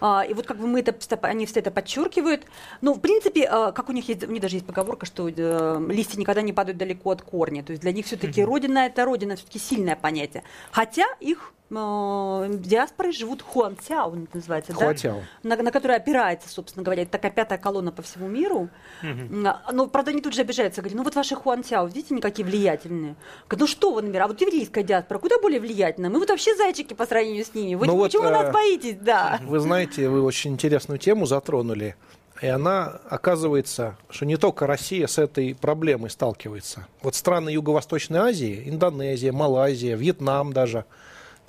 [0.00, 2.44] А, и вот как бы мы это, они все это подчеркивают.
[2.80, 5.86] Но, в принципе, а, как у них есть, у них даже есть поговорка, что э,
[5.88, 7.62] листья никогда не падают далеко от корня.
[7.62, 10.42] То есть для них все-таки родина это родина, все-таки сильное понятие.
[10.72, 15.22] Хотя их э, диаспоры живут хуанцяо, это называется, Хуатяо.
[15.42, 15.56] да?
[15.56, 18.68] На, на которой опирается, собственно говоря, это такая пятая колонна по всему миру.
[19.02, 23.16] А, Но, правда, они тут же обижаются, говорят, ну вот ваши хуанцяо, видите, никакие влиятельные.
[23.48, 26.10] Говорят, ну что вы, например, а вот еврейская диаспора куда более влиятельная?
[26.10, 27.74] Мы вот вообще зайчики по сравнению с ними.
[27.74, 28.96] Вы, Ну вот, почему вы э, нас боитесь?
[29.00, 29.38] Да.
[29.42, 31.96] Вы знаете, вы очень интересную тему затронули.
[32.42, 36.86] И она, оказывается, что не только Россия с этой проблемой сталкивается.
[37.02, 40.86] Вот страны Юго-Восточной Азии, Индонезия, Малайзия, Вьетнам даже,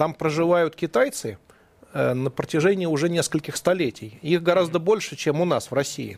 [0.01, 1.37] там проживают китайцы
[1.93, 4.17] э, на протяжении уже нескольких столетий.
[4.23, 6.17] Их гораздо больше, чем у нас в России.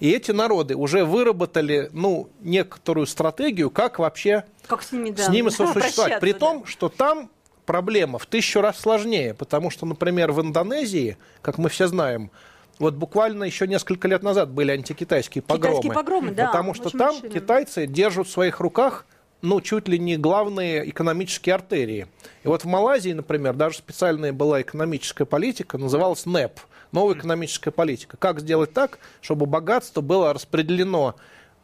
[0.00, 5.24] И эти народы уже выработали ну, некоторую стратегию, как вообще Как с ними, да.
[5.24, 6.20] с ними сосуществовать.
[6.20, 6.38] При да.
[6.38, 7.28] том, что там
[7.66, 12.30] проблема в тысячу раз сложнее, потому что, например, в Индонезии, как мы все знаем,
[12.78, 15.82] вот буквально еще несколько лет назад были антикитайские погромы.
[15.82, 17.30] Китайские погромы, да, Потому что там большие.
[17.30, 19.04] китайцы держат в своих руках
[19.42, 22.06] ну, чуть ли не главные экономические артерии.
[22.42, 26.60] И вот в Малайзии, например, даже специальная была экономическая политика, называлась НЭП,
[26.92, 28.16] новая экономическая политика.
[28.16, 31.14] Как сделать так, чтобы богатство было распределено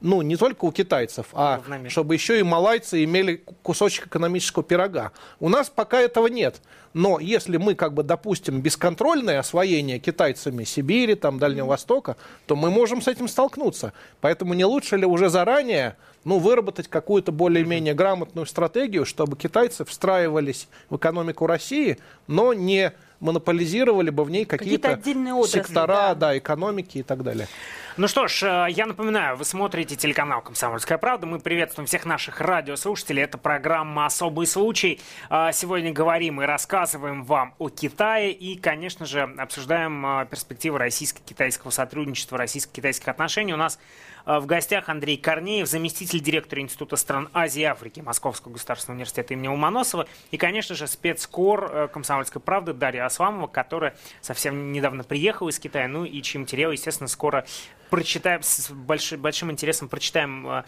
[0.04, 1.88] ну, не только у китайцев, а Равномерно.
[1.88, 5.12] чтобы еще и малайцы имели кусочек экономического пирога.
[5.40, 6.60] У нас пока этого нет.
[6.92, 12.70] Но если мы как бы допустим бесконтрольное освоение китайцами Сибири, там, Дальнего Востока, то мы
[12.70, 13.94] можем с этим столкнуться.
[14.20, 20.68] Поэтому не лучше ли уже заранее ну, выработать какую-то более-менее грамотную стратегию, чтобы китайцы встраивались
[20.90, 22.92] в экономику России, но не
[23.24, 26.14] монополизировали бы в ней какие-то, какие сектора да.
[26.14, 27.48] Да, экономики и так далее.
[27.96, 31.26] Ну что ж, э, я напоминаю, вы смотрите телеканал «Комсомольская правда».
[31.26, 33.22] Мы приветствуем всех наших радиослушателей.
[33.22, 35.00] Это программа «Особый случай».
[35.30, 41.70] А, сегодня говорим и рассказываем вам о Китае и, конечно же, обсуждаем э, перспективы российско-китайского
[41.70, 43.54] сотрудничества, российско-китайских отношений.
[43.54, 48.52] У нас э, в гостях Андрей Корнеев, заместитель директора Института стран Азии и Африки Московского
[48.52, 50.06] государственного университета имени Уманосова.
[50.30, 56.04] И, конечно же, спецкор «Комсомольской правды» Дарья Асламова, которая совсем недавно приехала из Китая, ну
[56.04, 57.44] и чьи материалы, естественно, скоро
[57.90, 60.64] прочитаем, с большим, большим интересом прочитаем э,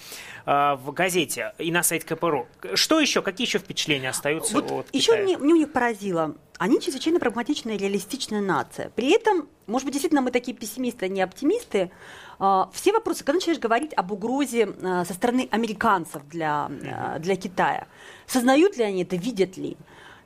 [0.47, 2.47] э, в газете и на сайте КПРУ.
[2.75, 3.23] Что еще?
[3.23, 5.23] Какие еще впечатления остаются вот от Еще Китая?
[5.25, 6.37] мне, мне у них поразило.
[6.59, 8.91] Они чрезвычайно прагматичная, реалистичная нация.
[8.91, 11.91] При этом, может быть, действительно мы такие пессимисты, а не оптимисты.
[12.39, 17.37] Э, все вопросы, когда начинаешь говорить об угрозе э, со стороны американцев для, э, для
[17.37, 17.87] Китая,
[18.27, 19.77] сознают ли они это, видят ли?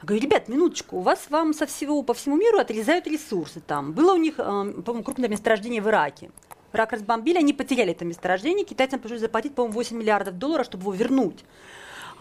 [0.03, 3.93] Я говорю, ребят, минуточку, у вас вам со всего по всему миру отрезают ресурсы там.
[3.93, 6.31] Было у них, по-моему, крупное месторождение в Ираке.
[6.73, 8.65] Рак разбомбили, они потеряли это месторождение.
[8.65, 11.45] Китайцам пришлось заплатить, по-моему, 8 миллиардов долларов, чтобы его вернуть.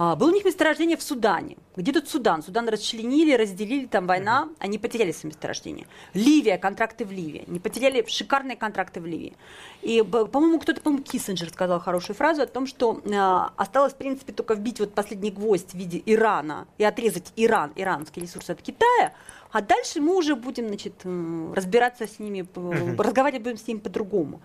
[0.01, 1.57] А, было у них месторождение в Судане.
[1.75, 2.41] Где тут Судан?
[2.41, 4.55] Судан расчленили, разделили, там война, mm-hmm.
[4.59, 5.87] они потеряли свои месторождения.
[6.13, 7.43] Ливия, контракты в Ливии.
[7.45, 9.35] Они потеряли шикарные контракты в Ливии.
[9.81, 14.31] И, по-моему, кто-то, по-моему, Киссинджер сказал хорошую фразу о том, что э, осталось, в принципе,
[14.31, 19.11] только вбить вот последний гвоздь в виде Ирана и отрезать Иран, иранские ресурсы от Китая,
[19.51, 23.01] а дальше мы уже будем, значит, разбираться с ними, mm-hmm.
[23.01, 24.41] разговаривать будем с ними по-другому.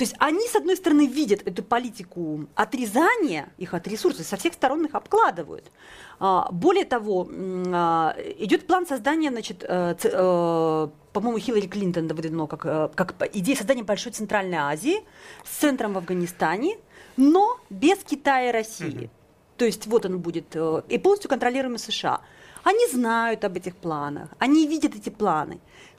[0.00, 4.54] То есть они, с одной стороны, видят эту политику отрезания их от ресурсов, со всех
[4.54, 5.70] сторон их обкладывают.
[6.18, 12.64] А, более того, а, идет план создания, значит, э, э, по-моему, Хиллари Клинтон выдвинула как,
[12.64, 15.04] э, как идея создания большой Центральной Азии
[15.44, 16.78] с центром в Афганистане,
[17.18, 19.04] но без Китая и России.
[19.04, 19.10] Угу.
[19.58, 22.22] То есть вот он будет и полностью контролируемый США.
[22.70, 25.58] Они знают об этих планах, они видят эти планы.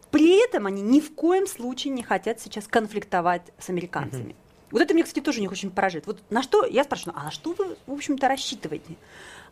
[0.10, 4.32] При этом они ни в коем случае не хотят сейчас конфликтовать с американцами.
[4.32, 4.72] Uh-huh.
[4.72, 6.08] Вот это мне, кстати, тоже них очень поражает.
[6.08, 8.96] Вот на что, я спрашиваю, а на что вы, в общем-то, рассчитываете?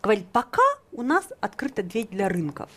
[0.01, 0.61] Говорит, пока
[0.93, 2.69] у нас открыта дверь для рынков.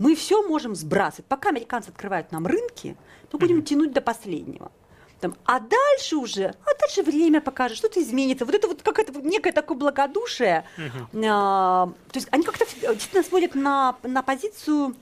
[0.00, 1.26] Мы все можем сбрасывать.
[1.26, 2.96] Пока американцы открывают нам рынки,
[3.32, 3.66] мы будем uh-huh.
[3.66, 4.72] тянуть до последнего.
[5.20, 8.44] Там, а дальше уже, а дальше время покажет, что-то изменится.
[8.44, 10.64] Вот это вот какое-то некое такое благодушие.
[10.76, 11.26] Uh-huh.
[11.30, 14.94] А, то есть они как-то действительно смотрят на, на позицию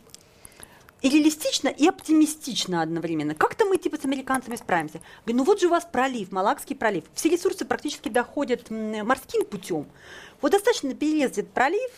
[1.03, 3.35] и реалистично, и оптимистично одновременно.
[3.35, 5.01] Как-то мы типа с американцами справимся.
[5.27, 7.05] Говорю, ну вот же у вас пролив, Малакский пролив.
[7.15, 9.87] Все ресурсы практически доходят морским путем.
[10.41, 11.91] Вот достаточно перерезать пролив,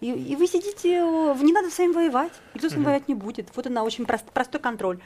[0.00, 1.00] и, и вы сидите,
[1.40, 2.86] не надо с вами воевать, никто с вами uh-huh.
[2.86, 3.48] воевать не будет.
[3.54, 4.98] Вот она очень прост, простой контроль.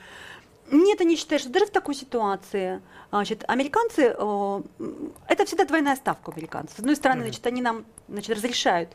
[0.70, 6.76] Нет, они считают, что даже в такой ситуации значит, американцы, это всегда двойная ставка американцев.
[6.76, 8.90] С одной стороны, значит, они нам значит, разрешают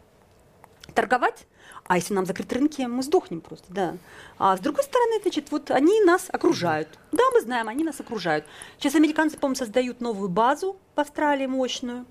[0.94, 1.46] торговать,
[1.88, 3.96] а если нам закрыть рынки, мы сдохнем просто, да.
[4.38, 6.88] А с другой стороны, значит, вот они нас окружают.
[7.12, 8.46] Да, мы знаем, они нас окружают.
[8.78, 12.06] Сейчас американцы, по-моему, создают новую базу в Австралии мощную,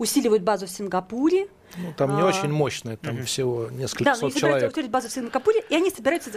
[0.00, 3.24] усиливают базу в Сингапуре, ну, там не а, очень мощная, там угу.
[3.24, 4.74] всего несколько да, сот человек.
[4.74, 6.30] Да, базу в Сингапуре, и они собираются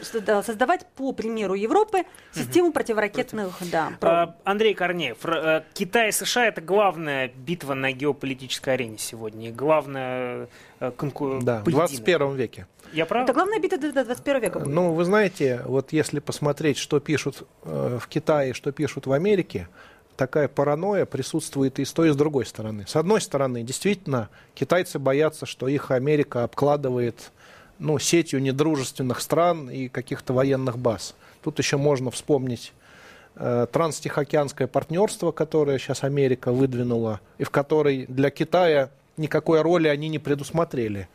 [0.43, 2.73] создавать, по примеру Европы, систему угу.
[2.73, 3.58] противоракетных...
[3.58, 3.71] Против.
[3.71, 9.49] Да, а, Андрей Корнеев, э, Китай и США– это главная битва на геополитической арене сегодня,
[9.49, 10.49] и главная
[10.80, 11.45] э, конкуренция.
[11.45, 12.67] Да, в 21 веке.
[12.91, 13.23] Я прав?
[13.23, 14.60] Это главная битва до 21 века.
[14.60, 14.73] Будет.
[14.73, 19.67] Ну, вы знаете, вот если посмотреть, что пишут э, в Китае, что пишут в Америке,
[20.15, 22.86] такая паранойя присутствует и с той, и с другой стороны.
[22.88, 27.32] С одной стороны, действительно, китайцы боятся, что их Америка обкладывает
[27.80, 31.15] ну, сетью недружественных стран и каких-то военных баз.
[31.43, 32.73] Тут еще можно вспомнить
[33.36, 40.10] э, транстихоокеанское партнерство, которое сейчас Америка выдвинула, и в которой для Китая никакой роли они
[40.10, 41.10] не предусмотрели.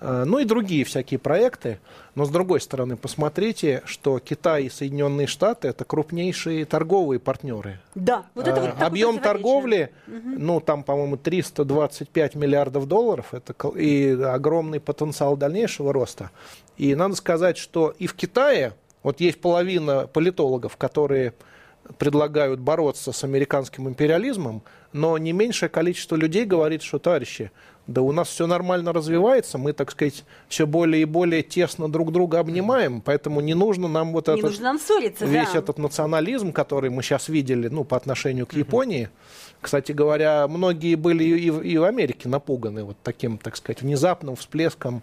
[0.00, 1.78] Э, ну и другие всякие проекты.
[2.14, 7.80] Но с другой стороны, посмотрите, что Китай и Соединенные Штаты это крупнейшие торговые партнеры.
[7.94, 10.38] Да, вот это вот э, Объем торговли, угу.
[10.38, 16.30] ну там, по-моему, 325 миллиардов долларов, это и огромный потенциал дальнейшего роста.
[16.76, 21.32] И надо сказать, что и в Китае, вот есть половина политологов, которые
[21.98, 24.62] предлагают бороться с американским империализмом,
[24.92, 27.50] но не меньшее количество людей говорит, что, товарищи,
[27.86, 32.12] да у нас все нормально развивается, мы, так сказать, все более и более тесно друг
[32.12, 35.58] друга обнимаем, поэтому не нужно нам вот не этот, нужно нам ссориться, весь да.
[35.58, 39.08] этот национализм, который мы сейчас видели, ну, по отношению к Японии.
[39.60, 44.36] Кстати говоря, многие были и в, и в Америке напуганы вот таким, так сказать, внезапным
[44.36, 45.02] всплеском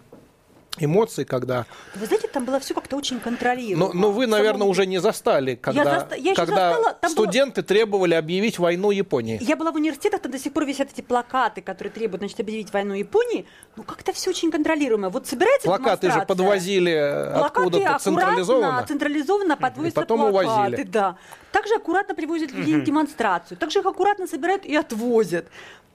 [0.78, 1.66] эмоций, когда...
[1.94, 3.86] Вы знаете, там было все как-то очень контролируемо.
[3.86, 4.70] Но, но вы, наверное, Самому...
[4.70, 6.14] уже не застали, когда, я заста...
[6.16, 7.10] я когда застала...
[7.10, 7.66] студенты было...
[7.66, 9.38] требовали объявить войну Японии.
[9.40, 12.72] Я была в университетах, там до сих пор висят эти плакаты, которые требуют значит, объявить
[12.72, 13.46] войну Японии.
[13.76, 15.10] Ну, как-то все очень контролируемо.
[15.10, 18.84] Вот собирается Плакаты же подвозили откуда-то централизованно.
[18.86, 20.82] централизованно подвозят потом плакаты, увозили.
[20.84, 21.16] да.
[21.52, 23.56] Также аккуратно привозят людей на демонстрацию.
[23.56, 25.46] Также их аккуратно собирают и отвозят.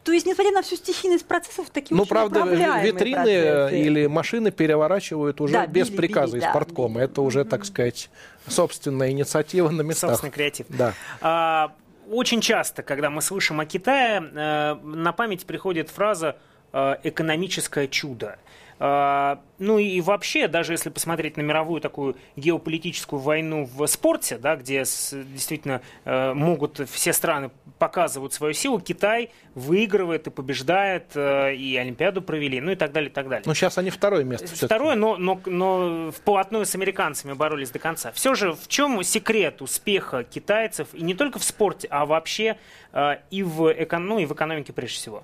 [0.04, 3.82] То есть, несмотря на всю стихийность процессов, такие Ну, правда, витрины процессы.
[3.82, 7.02] или машины переворачивают уже Да, без били, приказа били, из да, порткома.
[7.02, 8.10] Это уже, так сказать,
[8.48, 10.12] собственная инициатива на местах.
[10.12, 10.66] Собственный креатив.
[10.70, 10.94] Да.
[11.22, 11.74] А,
[12.10, 16.38] очень часто, когда мы слышим о Китае, э, на память приходит фраза
[16.74, 18.40] э, «экономическое чудо».
[18.82, 24.56] А, ну и вообще, даже если посмотреть на мировую такую геополитическую войну в спорте, да,
[24.56, 31.76] где действительно э, могут все страны показывать свою силу, Китай выигрывает и побеждает, э, и
[31.76, 33.44] Олимпиаду провели, ну и так далее, и так далее.
[33.46, 34.48] Ну сейчас они второе место.
[34.48, 38.14] Второе, но, но, но вплотную с американцами боролись до конца.
[38.14, 42.58] Все же в чем секрет успеха китайцев, и не только в спорте, а вообще
[42.94, 44.06] э, и, в экон...
[44.06, 45.24] ну, и в экономике прежде всего?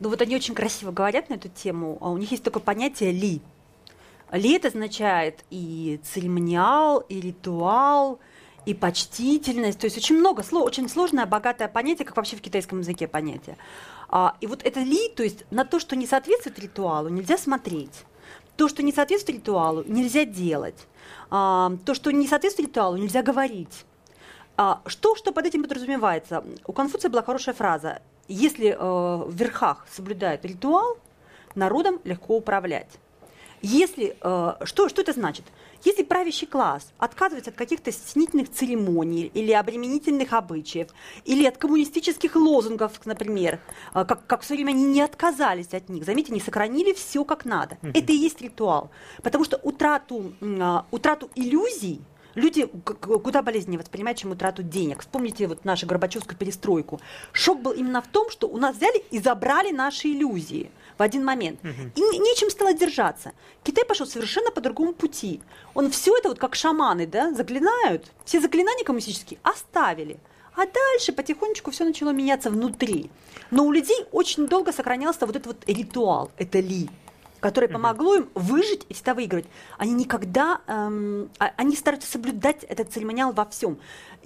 [0.00, 1.98] Ну вот они очень красиво говорят на эту тему.
[2.00, 3.40] А У них есть такое понятие «ли».
[4.32, 8.18] Ли это означает и церемониал, и ритуал,
[8.64, 9.78] и почтительность.
[9.78, 13.56] То есть очень много, очень сложное, богатое понятие, как вообще в китайском языке понятие.
[14.08, 18.04] А, и вот это ли, то есть на то, что не соответствует ритуалу, нельзя смотреть.
[18.56, 20.88] То, что не соответствует ритуалу, нельзя делать.
[21.30, 23.84] А, то, что не соответствует ритуалу, нельзя говорить.
[24.86, 26.42] Что, что под этим подразумевается?
[26.66, 28.00] У Конфуция была хорошая фраза.
[28.28, 30.98] Если э, в верхах соблюдают ритуал,
[31.54, 32.98] народом легко управлять.
[33.62, 35.44] Если, э, что, что это значит?
[35.84, 40.88] Если правящий класс отказывается от каких-то стеснительных церемоний или обременительных обычаев,
[41.24, 43.60] или от коммунистических лозунгов, например,
[43.94, 47.24] э, как, как в свое время они не отказались от них, заметьте, они сохранили все
[47.24, 47.78] как надо.
[47.82, 47.98] Mm-hmm.
[47.98, 48.90] Это и есть ритуал.
[49.22, 52.00] Потому что утрату, э, утрату иллюзий
[52.36, 55.00] люди куда болезненнее воспринимают, чем утрату денег.
[55.00, 57.00] Вспомните вот нашу Горбачевскую перестройку.
[57.32, 61.24] Шок был именно в том, что у нас взяли и забрали наши иллюзии в один
[61.24, 61.58] момент.
[61.64, 61.92] Угу.
[61.96, 63.32] И нечем стало держаться.
[63.64, 65.40] Китай пошел совершенно по другому пути.
[65.74, 68.12] Он все это вот как шаманы, да, заклинают.
[68.24, 70.18] Все заклинания коммунистические оставили.
[70.54, 73.10] А дальше потихонечку все начало меняться внутри.
[73.50, 76.88] Но у людей очень долго сохранялся вот этот вот ритуал, это ли
[77.40, 79.46] которое помогло им выжить и всегда выигрывать.
[79.78, 83.78] Они никогда, эм, а, они стараются соблюдать этот церемониал во всем.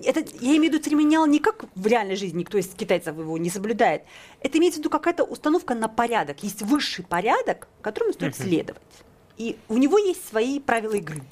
[0.03, 3.37] Это, я имею в виду церемониал не как в реальной жизни, никто из китайцев его
[3.39, 4.03] не соблюдает.
[4.41, 6.43] Это имеется в виду какая-то установка на порядок.
[6.43, 8.83] Есть высший порядок, которому стоит следовать.
[9.37, 11.23] И у него есть свои правила игры.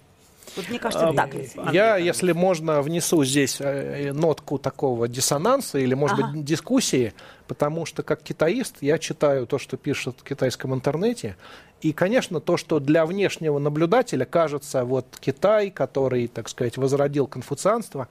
[0.56, 1.30] Вот мне кажется, а, так.
[1.72, 6.32] Я, если можно, внесу здесь э, нотку такого диссонанса или, может ага.
[6.32, 7.12] быть, дискуссии,
[7.46, 11.36] потому что как китаист я читаю то, что пишут в китайском интернете,
[11.80, 18.08] и, конечно, то, что для внешнего наблюдателя кажется, вот Китай, который, так сказать, возродил конфуцианство,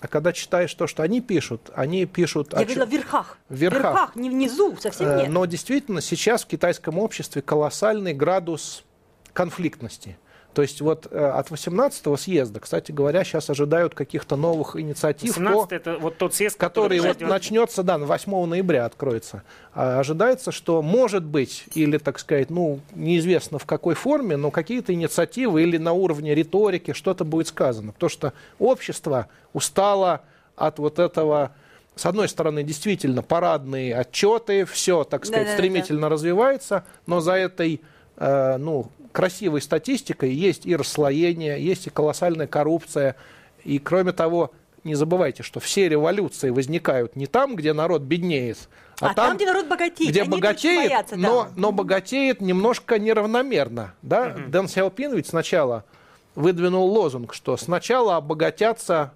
[0.00, 2.54] а когда читаешь то, что они пишут, они пишут...
[2.54, 3.36] Я видела в верхах.
[3.50, 3.82] В верхах.
[3.82, 5.28] верхах, не внизу, совсем э, нет.
[5.28, 8.84] Но действительно сейчас в китайском обществе колоссальный градус
[9.34, 10.16] конфликтности.
[10.54, 15.36] То есть вот э, от 18-го съезда, кстати говоря, сейчас ожидают каких-то новых инициатив.
[15.36, 19.44] 18 по, это вот тот съезд, который, который вот начнется, да, 8 ноября откроется.
[19.74, 24.92] А ожидается, что может быть, или, так сказать, ну, неизвестно в какой форме, но какие-то
[24.92, 27.92] инициативы или на уровне риторики что-то будет сказано.
[27.92, 30.22] Потому что общество устало
[30.56, 31.52] от вот этого
[31.94, 36.14] с одной стороны, действительно, парадные отчеты, все, так сказать, да, стремительно да, да.
[36.14, 37.82] развивается, но за этой,
[38.16, 43.16] э, ну, красивой статистикой есть и расслоение, есть и колоссальная коррупция.
[43.64, 44.52] И кроме того,
[44.84, 48.68] не забывайте, что все революции возникают не там, где народ беднеет,
[49.00, 50.10] а, а там, там, где народ богатеет.
[50.10, 51.50] Где богатеет, боятся, но, да.
[51.56, 53.94] но богатеет немножко неравномерно.
[54.02, 54.28] Да?
[54.28, 54.50] Угу.
[54.50, 55.84] Дэн Сяопин ведь сначала
[56.34, 59.12] выдвинул лозунг, что сначала обогатятся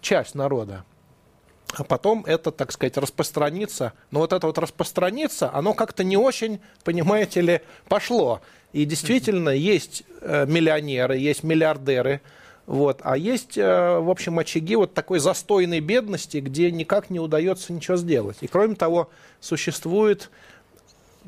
[0.00, 0.84] часть народа,
[1.72, 3.92] а потом это, так сказать, распространится.
[4.10, 8.40] Но вот это вот распространится, оно как-то не очень, понимаете ли, пошло.
[8.72, 12.20] И действительно есть э, миллионеры, есть миллиардеры,
[12.66, 17.72] вот, а есть, э, в общем, очаги вот такой застойной бедности, где никак не удается
[17.72, 18.38] ничего сделать.
[18.40, 19.10] И кроме того,
[19.40, 20.30] существует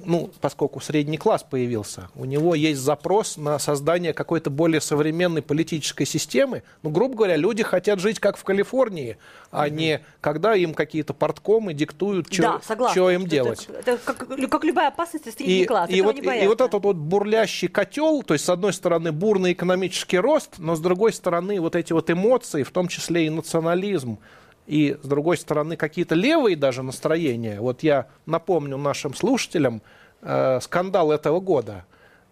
[0.05, 6.05] ну, поскольку средний класс появился, у него есть запрос на создание какой-то более современной политической
[6.05, 6.63] системы.
[6.83, 9.17] Ну, грубо говоря, люди хотят жить как в Калифорнии,
[9.51, 9.71] а mm-hmm.
[9.71, 13.69] не когда им какие-то порткомы диктуют, что да, им делать.
[13.69, 15.91] Это, это как, как любая опасность средний и, класс.
[15.91, 20.19] И вот, и вот этот вот бурлящий котел, то есть, с одной стороны, бурный экономический
[20.19, 24.19] рост, но с другой стороны, вот эти вот эмоции, в том числе и национализм,
[24.67, 27.61] и, с другой стороны, какие-то левые даже настроения.
[27.61, 29.83] Вот я напомню нашим слушателям
[30.23, 31.85] э, скандал этого года.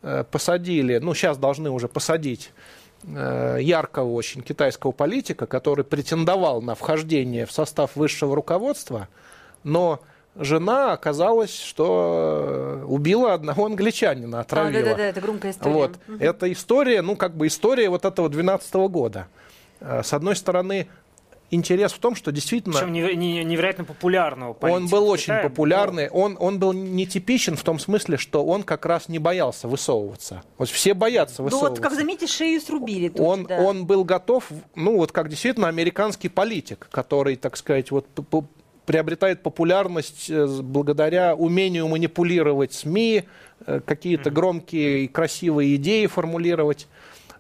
[0.02, 2.52] э, посадили, ну сейчас должны уже посадить
[3.04, 9.08] э, яркого очень китайского политика, который претендовал на вхождение в состав высшего руководства,
[9.62, 10.00] но
[10.36, 14.80] жена оказалась, что э, убила одного англичанина, отравила.
[14.80, 15.72] А, да-да-да, это громкая история.
[15.72, 15.90] Вот.
[16.08, 16.16] Угу.
[16.20, 19.28] Это история, ну, как бы история вот этого 12 года.
[19.80, 20.88] Э, с одной стороны,
[21.54, 22.74] интерес в том, что действительно...
[22.78, 24.76] Причем невероятно популярного политика.
[24.76, 26.08] Он был очень популярный.
[26.08, 30.42] Он, он был нетипичен в том смысле, что он как раз не боялся высовываться.
[30.58, 31.80] Вот все боятся высовываться.
[31.80, 33.08] Ну вот, как заметите, шею срубили.
[33.08, 33.60] Тут, он, да.
[33.60, 38.06] он был готов, ну вот как действительно американский политик, который, так сказать, вот
[38.86, 43.24] приобретает популярность э, благодаря умению манипулировать СМИ,
[43.66, 46.86] э, какие-то громкие и красивые идеи формулировать.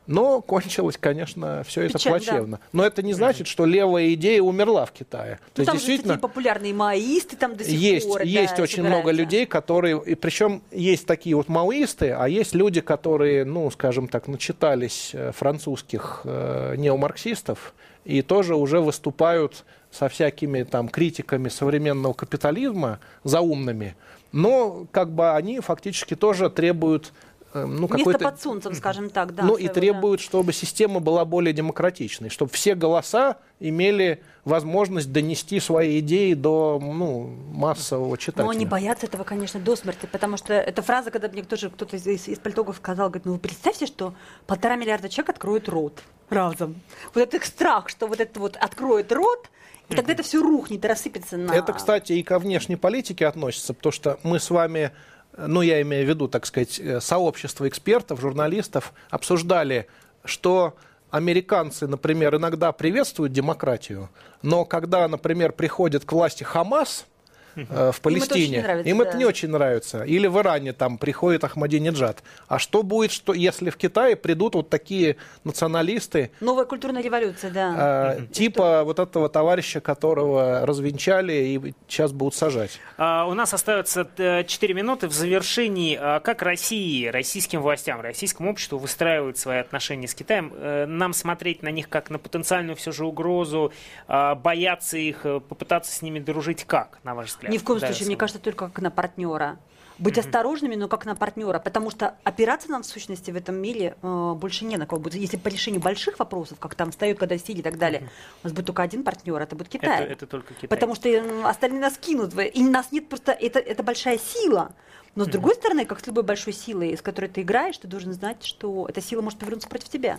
[0.06, 2.58] Но кончилось, конечно, все это Печаль, плачевно.
[2.58, 2.62] Да.
[2.72, 5.38] Но это не значит, что левая идея умерла в Китае.
[5.40, 8.22] Ну, То там есть, действительно, популярные маоисты там до сих есть, пор.
[8.22, 10.02] Есть да, очень много людей, которые...
[10.04, 15.32] И причем есть такие вот маоисты, а есть люди, которые, ну, скажем так, начитались э,
[15.32, 17.74] французских э, неомарксистов
[18.04, 23.96] и тоже уже выступают со всякими там критиками современного капитализма заумными,
[24.32, 27.12] но как бы они фактически тоже требуют
[27.54, 29.44] ну, Место под солнцем, скажем так, да.
[29.44, 30.24] Ну, и требуют, да.
[30.24, 37.34] чтобы система была более демократичной, чтобы все голоса имели возможность донести свои идеи до ну,
[37.52, 38.44] массового читателя.
[38.44, 41.96] Но они боятся этого, конечно, до смерти, потому что эта фраза, когда мне тоже кто-то
[41.96, 44.14] из, из, из политологов сказал, говорит, ну вы представьте, что
[44.46, 46.80] полтора миллиарда человек откроют рот разом.
[47.14, 49.48] Вот этот их страх, что вот это вот откроет рот,
[49.88, 51.52] и тогда это все рухнет и рассыпется на...
[51.52, 54.92] Это, кстати, и ко внешней политике относится, потому что мы с вами,
[55.36, 59.86] ну, я имею в виду, так сказать, э, сообщество экспертов, журналистов, обсуждали,
[60.24, 60.74] что
[61.10, 64.10] американцы, например, иногда приветствуют демократию,
[64.42, 67.06] но когда, например, приходит к власти Хамас–
[67.56, 68.44] э, в Палестине.
[68.44, 69.04] Им, это, нравится, Им да.
[69.04, 70.04] это не очень нравится.
[70.04, 72.22] Или в Иране там приходит Ахмадинеджад.
[72.48, 76.30] А что будет, что, если в Китае придут вот такие националисты?
[76.40, 78.16] Новая культурная революция, да.
[78.18, 82.80] Э, типа вот этого товарища, которого развенчали и сейчас будут сажать.
[82.96, 84.08] А, у нас остается
[84.46, 85.98] 4 э, минуты в завершении.
[86.00, 90.52] А как России, российским властям, российскому обществу выстраивают свои отношения с Китаем?
[90.56, 93.72] Э, нам смотреть на них как на потенциальную все же угрозу,
[94.08, 97.43] а, бояться их, попытаться с ними дружить как, на ваш взгляд?
[97.44, 97.52] Взгляд.
[97.52, 99.58] Ни в коем да, случае, мне кажется, только как на партнера.
[99.96, 100.20] Быть mm-hmm.
[100.20, 104.32] осторожными, но как на партнера, потому что опираться нам в сущности в этом мире э,
[104.34, 105.14] больше не на кого будет.
[105.14, 108.40] Если по решению больших вопросов, как там встают, когда сидят и так далее, mm-hmm.
[108.42, 110.02] у нас будет только один партнер, это будет Китай.
[110.02, 110.68] Это, это только Китай.
[110.68, 114.72] Потому что остальные нас кинут, и нас нет просто, это, это большая сила.
[115.14, 115.58] Но с другой mm-hmm.
[115.58, 119.00] стороны, как с любой большой силой, с которой ты играешь, ты должен знать, что эта
[119.00, 120.18] сила может повернуться против тебя.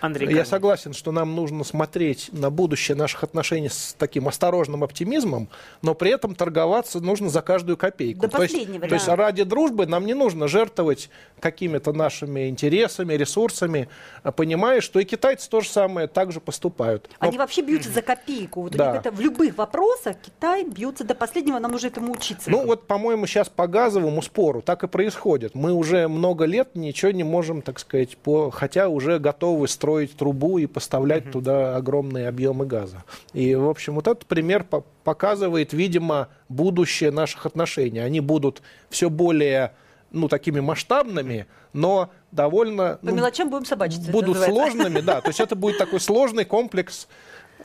[0.00, 5.48] Андрей Я согласен, что нам нужно смотреть на будущее наших отношений с таким осторожным оптимизмом,
[5.82, 8.22] но при этом торговаться нужно за каждую копейку.
[8.22, 8.88] До то последнего, есть, да.
[8.88, 13.88] То есть ради дружбы нам не нужно жертвовать какими-то нашими интересами, ресурсами,
[14.22, 17.10] а понимая, что и китайцы то же самое так же поступают.
[17.20, 17.28] Но...
[17.28, 18.62] Они вообще бьются за копейку.
[18.62, 18.96] Вот да.
[18.96, 22.50] это в любых вопросах Китай бьется до последнего, нам нужно этому учиться.
[22.50, 25.54] Ну вот, по-моему, сейчас по газовому спору так и происходит.
[25.54, 28.50] Мы уже много лет ничего не можем, так сказать, по...
[28.50, 31.32] хотя уже готовы строить строить трубу и поставлять mm-hmm.
[31.32, 33.02] туда огромные объемы газа.
[33.32, 37.98] И, в общем, вот этот пример по- показывает, видимо, будущее наших отношений.
[37.98, 39.72] Они будут все более
[40.12, 42.98] ну, такими масштабными, но довольно...
[43.02, 44.12] По ну, мелочам будем собачиться.
[44.12, 45.20] Будут сложными, да.
[45.20, 47.08] То есть это будет такой сложный комплекс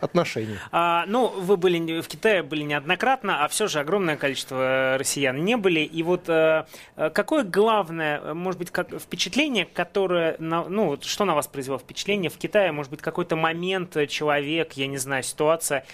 [0.06, 0.58] отношений?
[0.72, 5.58] А, ну, вы были в Китае были неоднократно, а все же огромное количество россиян не
[5.58, 5.82] были.
[5.82, 11.48] И вот а, какое главное, может быть, как впечатление, которое, на, ну, что на вас
[11.48, 15.86] произвело впечатление в Китае, может быть, какой-то момент, человек, я не знаю, ситуация,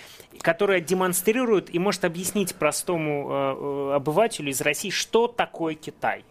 [0.41, 6.23] которая демонстрирует и может объяснить простому э, обывателю из России, что такое Китай?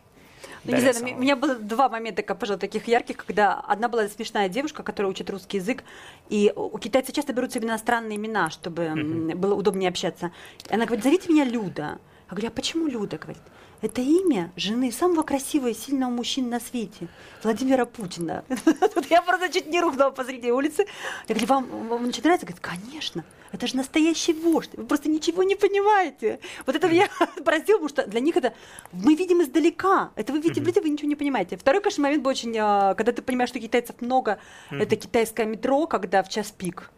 [0.65, 4.49] Ну, не знаю, у меня было два момента, пожалуй, таких ярких, когда одна была смешная
[4.49, 5.85] девушка, которая учит русский язык,
[6.29, 9.35] и у китайцев часто берутся именно иностранные имена, чтобы mm-hmm.
[9.37, 10.33] было удобнее общаться.
[10.69, 11.99] И она говорит, зовите меня Люда.
[12.29, 13.17] Я говорю, а почему Люда?
[13.17, 13.43] Говорит,
[13.81, 17.09] это имя жены самого красивого и сильного мужчины на свете,
[17.43, 18.45] Владимира Путина.
[19.11, 20.87] Я просто чуть не рухнула посреди улицы.
[21.29, 22.47] Я говорю, вам, вам очень нравится?
[22.47, 23.25] Говорит, конечно.
[23.53, 24.71] Это же настоящий вождь.
[24.77, 26.41] Вы просто ничего не понимаете.
[26.67, 27.09] Вот это меня
[27.45, 28.53] поразило, потому что для них это
[28.93, 30.13] мы видим издалека.
[30.17, 30.83] Это вы видите, mm-hmm.
[30.83, 31.57] вы ничего не понимаете.
[31.57, 34.39] Второй, конечно, момент был очень, а, когда ты понимаешь, что китайцев много,
[34.71, 36.91] это китайское метро, когда в час пик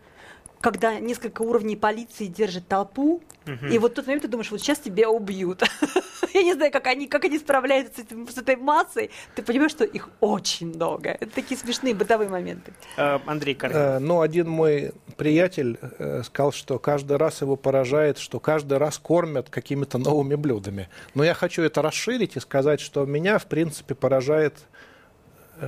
[0.63, 3.67] когда несколько уровней полиции держат толпу, угу.
[3.71, 5.63] и вот в тот момент ты думаешь, вот сейчас тебя убьют.
[6.35, 9.11] Я не знаю, как они, как они справляются с, этим, с этой массой.
[9.35, 11.11] Ты понимаешь, что их очень много.
[11.11, 12.73] Это такие смешные бытовые моменты.
[12.97, 13.85] Э, Андрей Корнилов.
[13.85, 18.99] Э, ну, один мой приятель э, сказал, что каждый раз его поражает, что каждый раз
[18.99, 20.89] кормят какими-то новыми блюдами.
[21.15, 24.55] Но я хочу это расширить и сказать, что меня, в принципе, поражает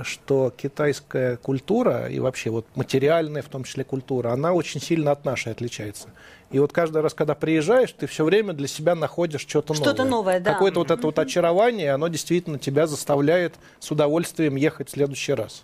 [0.03, 5.25] что китайская культура и вообще вот материальная, в том числе культура, она очень сильно от
[5.25, 6.09] нашей отличается.
[6.51, 9.83] И вот каждый раз, когда приезжаешь, ты все время для себя находишь что-то новое.
[9.83, 10.53] Что-то новое, да.
[10.53, 15.63] Какое-то вот это вот очарование, оно действительно тебя заставляет с удовольствием ехать в следующий раз.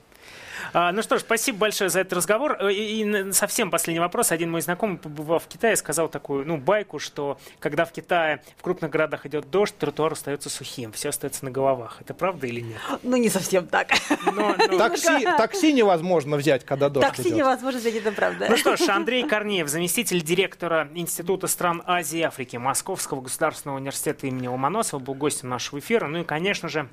[0.73, 2.57] А, ну что ж, спасибо большое за этот разговор.
[2.59, 4.31] Э, и, и совсем последний вопрос.
[4.31, 8.61] Один мой знакомый, побывав в Китае, сказал такую ну, байку, что когда в Китае в
[8.61, 11.97] крупных городах идет дождь, тротуар остается сухим, все остается на головах.
[11.99, 12.79] Это правда или нет?
[13.03, 13.89] Ну, не совсем так.
[14.25, 14.77] Но, но...
[14.77, 17.37] Такси, такси невозможно взять, когда дождь Такси идет.
[17.39, 18.47] невозможно взять, это правда.
[18.49, 24.27] Ну что ж, Андрей Корнеев, заместитель директора Института стран Азии и Африки Московского государственного университета
[24.27, 26.07] имени Ломоносова, был гостем нашего эфира.
[26.07, 26.89] Ну и, конечно же,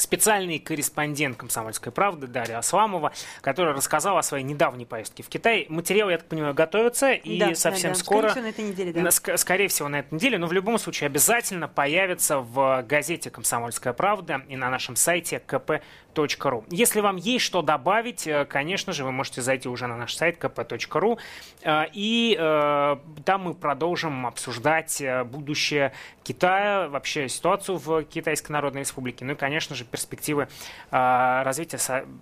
[0.00, 5.66] специальный корреспондент «Комсомольской правды» Дарья Асламова, которая рассказала о своей недавней поездке в Китай.
[5.68, 8.04] Материал, я так понимаю, готовится, и да, совсем да, да.
[8.04, 8.28] скоро...
[8.30, 9.00] Скорее всего, на этой неделе, да.
[9.08, 13.92] Ск- скорее всего, на этой неделе, но в любом случае обязательно появится в газете «Комсомольская
[13.92, 15.82] правда» и на нашем сайте КП
[16.14, 16.64] kp.ru.
[16.70, 20.38] Если вам есть что добавить, э, конечно же, вы можете зайти уже на наш сайт
[20.38, 21.18] kp.ru,
[21.62, 25.92] э, и э, там мы продолжим обсуждать будущее
[26.22, 30.48] Китая, вообще ситуацию в Китайской Народной Республике, ну и, конечно же, перспективы
[30.90, 31.78] развития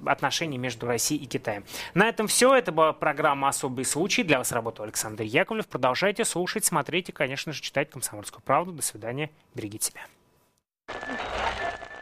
[0.06, 1.64] отношений между Россией и Китаем.
[1.94, 2.54] На этом все.
[2.54, 4.22] Это была программа «Особый случай».
[4.22, 5.66] Для вас работал Александр Яковлев.
[5.66, 8.72] Продолжайте слушать, смотреть и, конечно же, читать «Комсомольскую правду».
[8.72, 9.30] До свидания.
[9.54, 10.02] Берегите себя.